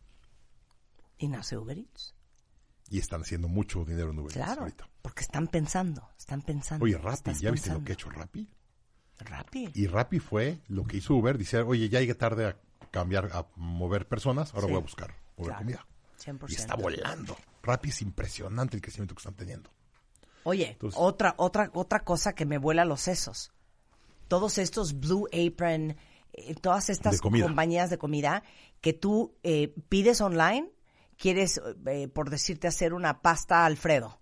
Y 1.18 1.28
nace 1.28 1.56
Uber 1.56 1.76
Eats. 1.78 2.14
Y 2.88 2.98
están 2.98 3.22
haciendo 3.22 3.48
mucho 3.48 3.84
dinero 3.84 4.10
en 4.10 4.18
Uber 4.20 4.30
Eats 4.32 4.44
Claro, 4.44 4.62
ahorita. 4.62 4.88
porque 5.02 5.22
están 5.22 5.48
pensando, 5.48 6.08
están 6.18 6.42
pensando. 6.42 6.84
Oye, 6.84 6.96
Rappi, 6.98 7.32
¿ya 7.34 7.50
viste 7.50 7.70
lo 7.70 7.76
pensando. 7.78 7.84
que 7.84 7.92
ha 7.92 7.94
hecho 7.94 8.10
Rappi? 8.10 8.48
Rappi. 9.18 9.70
Y 9.74 9.86
Rappi 9.86 10.18
fue 10.20 10.60
lo 10.68 10.84
que 10.84 10.98
hizo 10.98 11.14
Uber, 11.14 11.36
dice, 11.38 11.60
oye, 11.62 11.88
ya 11.88 12.00
llegué 12.00 12.14
tarde 12.14 12.46
a 12.46 12.60
cambiar, 12.90 13.30
a 13.32 13.46
mover 13.56 14.06
personas, 14.06 14.52
ahora 14.54 14.66
Sí. 14.66 14.72
voy 14.72 14.78
a 14.80 14.82
buscar 14.82 15.14
mover 15.36 15.50
Claro, 15.52 15.58
comida. 15.58 15.86
100%. 16.18 16.52
Y 16.52 16.54
está 16.54 16.76
volando. 16.76 17.36
Rappi 17.62 17.88
es 17.88 18.02
impresionante 18.02 18.76
el 18.76 18.82
crecimiento 18.82 19.14
que 19.14 19.20
están 19.20 19.34
teniendo. 19.34 19.70
Oye, 20.44 20.70
Entonces- 20.72 21.00
otra, 21.00 21.34
otra, 21.38 21.70
otra 21.74 22.04
cosa 22.04 22.34
que 22.34 22.46
me 22.46 22.58
vuela 22.58 22.84
los 22.84 23.00
sesos. 23.00 23.52
Todos 24.28 24.58
estos 24.58 25.00
Blue 25.00 25.26
Apron, 25.32 25.96
eh, 26.36 26.54
todas 26.54 26.88
estas 26.90 27.20
De 27.20 27.42
compañías 27.42 27.90
de 27.90 27.98
comida 27.98 28.42
que 28.80 28.92
tú 28.92 29.34
eh, 29.42 29.74
pides 29.88 30.20
online, 30.20 30.70
quieres, 31.18 31.60
eh, 31.86 32.08
por 32.08 32.30
decirte, 32.30 32.68
hacer 32.68 32.92
una 32.94 33.22
pasta 33.22 33.64
Alfredo. 33.66 34.20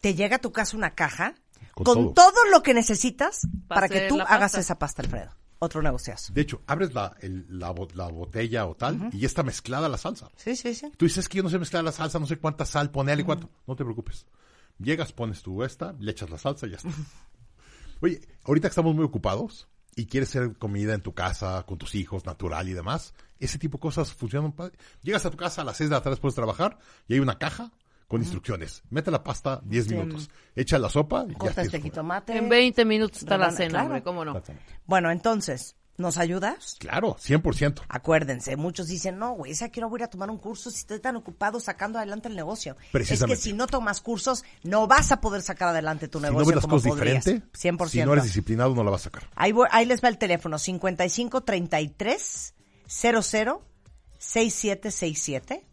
Te 0.00 0.14
llega 0.14 0.36
a 0.36 0.40
tu 0.40 0.50
casa 0.52 0.76
una 0.76 0.94
caja 0.94 1.34
con, 1.74 1.84
Con 1.84 1.94
todo. 1.94 2.32
todo. 2.32 2.44
lo 2.50 2.62
que 2.62 2.74
necesitas 2.74 3.46
para, 3.68 3.88
que 3.88 4.08
tú 4.08 4.20
hagas 4.20 4.54
esa 4.54 4.78
pasta 4.78 5.02
Alfredo. 5.02 5.30
Otro 5.62 5.82
negociazo. 5.82 6.32
De 6.32 6.40
hecho, 6.40 6.62
abres 6.66 6.94
la, 6.94 7.14
el- 7.20 7.44
la, 7.58 7.70
bo- 7.70 7.86
la 7.92 8.08
botella 8.08 8.64
o 8.66 8.74
tal 8.74 9.10
y 9.12 9.18
ya 9.18 9.26
está 9.26 9.42
mezclada 9.42 9.90
la 9.90 9.98
salsa. 9.98 10.30
Sí, 10.36 10.56
sí, 10.56 10.74
sí. 10.74 10.90
Tú 10.96 11.04
dices 11.04 11.28
que 11.28 11.36
yo 11.36 11.42
no 11.42 11.50
sé 11.50 11.58
mezclar 11.58 11.84
la 11.84 11.92
salsa, 11.92 12.18
no 12.18 12.26
sé 12.26 12.38
cuánta 12.38 12.64
sal 12.64 12.90
ponerle 12.90 13.22
y 13.22 13.26
cuánto. 13.26 13.50
No 13.66 13.76
te 13.76 13.84
preocupes. 13.84 14.24
Llegas, 14.78 15.12
pones 15.12 15.42
tu 15.42 15.62
esta, 15.62 15.92
le 16.00 16.12
echas 16.12 16.30
la 16.30 16.38
salsa 16.38 16.66
y 16.66 16.70
ya 16.70 16.76
está. 16.78 16.88
Oye, 18.00 18.22
ahorita 18.44 18.68
que 18.68 18.72
estamos 18.72 18.94
muy 18.94 19.04
ocupados 19.04 19.68
y 19.96 20.06
quieres 20.06 20.30
hacer 20.30 20.56
comida 20.56 20.94
en 20.94 21.02
tu 21.02 21.14
casa, 21.14 21.64
con 21.66 21.78
tus 21.78 21.94
hijos, 21.94 22.24
natural 22.26 22.68
y 22.68 22.72
demás, 22.72 23.14
ese 23.38 23.58
tipo 23.58 23.78
de 23.78 23.82
cosas 23.82 24.12
funcionan. 24.12 24.54
Llegas 25.02 25.26
a 25.26 25.30
tu 25.30 25.36
casa 25.36 25.62
a 25.62 25.64
las 25.64 25.76
6 25.76 25.90
de 25.90 25.96
la 25.96 26.00
tarde 26.00 26.14
después 26.16 26.34
de 26.34 26.36
trabajar 26.36 26.78
y 27.08 27.14
hay 27.14 27.20
una 27.20 27.38
caja 27.38 27.72
con 28.06 28.20
instrucciones. 28.20 28.82
Mete 28.90 29.10
la 29.10 29.22
pasta 29.22 29.60
10 29.64 29.88
minutos. 29.90 30.30
Echa 30.56 30.78
la 30.78 30.88
sopa 30.88 31.24
y 31.28 31.32
ya 31.32 31.38
Corta 31.38 31.54
tienes 31.54 31.66
este 31.66 31.78
comida. 31.78 31.90
jitomate. 31.92 32.36
En 32.36 32.48
20 32.48 32.84
minutos 32.84 33.18
está 33.18 33.38
la 33.38 33.50
cena, 33.50 33.70
claro. 33.70 33.86
hombre, 33.86 34.02
¿cómo 34.02 34.24
no? 34.24 34.42
Bueno, 34.84 35.10
entonces, 35.10 35.76
¿nos 36.00 36.18
ayudas? 36.18 36.76
Claro, 36.80 37.16
100%. 37.16 37.82
Acuérdense, 37.88 38.56
muchos 38.56 38.88
dicen, 38.88 39.18
no, 39.18 39.32
güey, 39.34 39.52
esa 39.52 39.68
quiero 39.68 39.88
voy 39.88 39.98
a 39.98 40.00
ir 40.00 40.04
a 40.04 40.10
tomar 40.10 40.30
un 40.30 40.38
curso 40.38 40.70
si 40.70 40.78
estoy 40.78 40.98
tan 41.00 41.16
ocupado 41.16 41.60
sacando 41.60 41.98
adelante 41.98 42.28
el 42.28 42.34
negocio. 42.36 42.72
Es 42.72 42.84
que 42.86 42.90
Precisamente. 42.92 43.42
si 43.42 43.52
no 43.52 43.66
tomas 43.66 44.00
cursos, 44.00 44.44
no 44.64 44.86
vas 44.86 45.12
a 45.12 45.20
poder 45.20 45.42
sacar 45.42 45.68
adelante 45.68 46.08
tu 46.08 46.18
Si 46.18 46.24
negocio 46.24 46.40
no 46.40 46.46
ves 46.46 46.54
las 46.56 46.62
como 46.64 46.76
cosas 46.76 46.88
podrías. 46.92 47.24
diferente, 47.24 47.46
100%. 47.56 47.88
si 47.88 48.04
no 48.04 48.12
eres 48.14 48.24
disciplinado, 48.24 48.74
no 48.74 48.82
la 48.82 48.90
vas 48.90 49.02
a 49.02 49.04
sacar. 49.04 49.28
ahí, 49.36 49.52
voy- 49.52 49.68
ahí 49.70 49.86
les 49.86 50.02
va 50.02 50.08
el 50.08 50.18
teléfono, 50.18 50.58
55 50.58 51.42
33 51.42 52.54
00 52.86 53.62
6767 54.18 55.66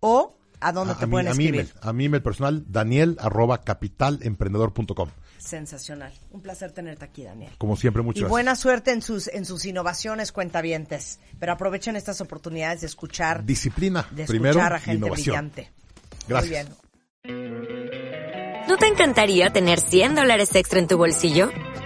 o 0.00 0.36
a 0.60 0.72
dónde 0.72 0.94
a, 0.94 0.98
te 0.98 1.06
mi, 1.06 1.10
pueden 1.12 1.28
a 1.28 1.30
escribir. 1.32 1.60
email, 1.60 1.74
a 1.82 1.92
mi 1.92 2.04
email 2.06 2.22
personal, 2.22 2.64
daniel 2.68 3.16
arroba 3.20 3.60
capitalemprendedor.com. 3.62 5.08
Sensacional. 5.38 6.12
Un 6.30 6.40
placer 6.40 6.72
tenerte 6.72 7.04
aquí, 7.04 7.22
Daniel. 7.24 7.52
Como 7.58 7.76
siempre, 7.76 8.02
muchas 8.02 8.18
Y 8.18 8.20
gracias. 8.22 8.30
buena 8.30 8.56
suerte 8.56 8.92
en 8.92 9.02
sus, 9.02 9.28
en 9.28 9.44
sus 9.44 9.64
innovaciones, 9.64 10.32
cuentavientes. 10.32 11.18
Pero 11.38 11.52
aprovechen 11.52 11.96
estas 11.96 12.20
oportunidades 12.20 12.80
de 12.80 12.86
escuchar, 12.88 13.44
Disciplina, 13.44 14.08
de 14.10 14.24
primero, 14.26 14.58
escuchar 14.60 14.72
a 14.74 14.78
y 14.78 14.80
gente 14.80 14.96
innovación. 15.06 15.50
brillante. 15.52 15.72
Gracias. 16.28 16.68
Muy 17.24 17.32
bien. 17.34 17.56
¿No 18.68 18.76
te 18.76 18.86
encantaría 18.86 19.50
tener 19.52 19.80
100 19.80 20.14
dólares 20.16 20.54
extra 20.54 20.78
en 20.80 20.88
tu 20.88 20.96
bolsillo? 20.98 21.50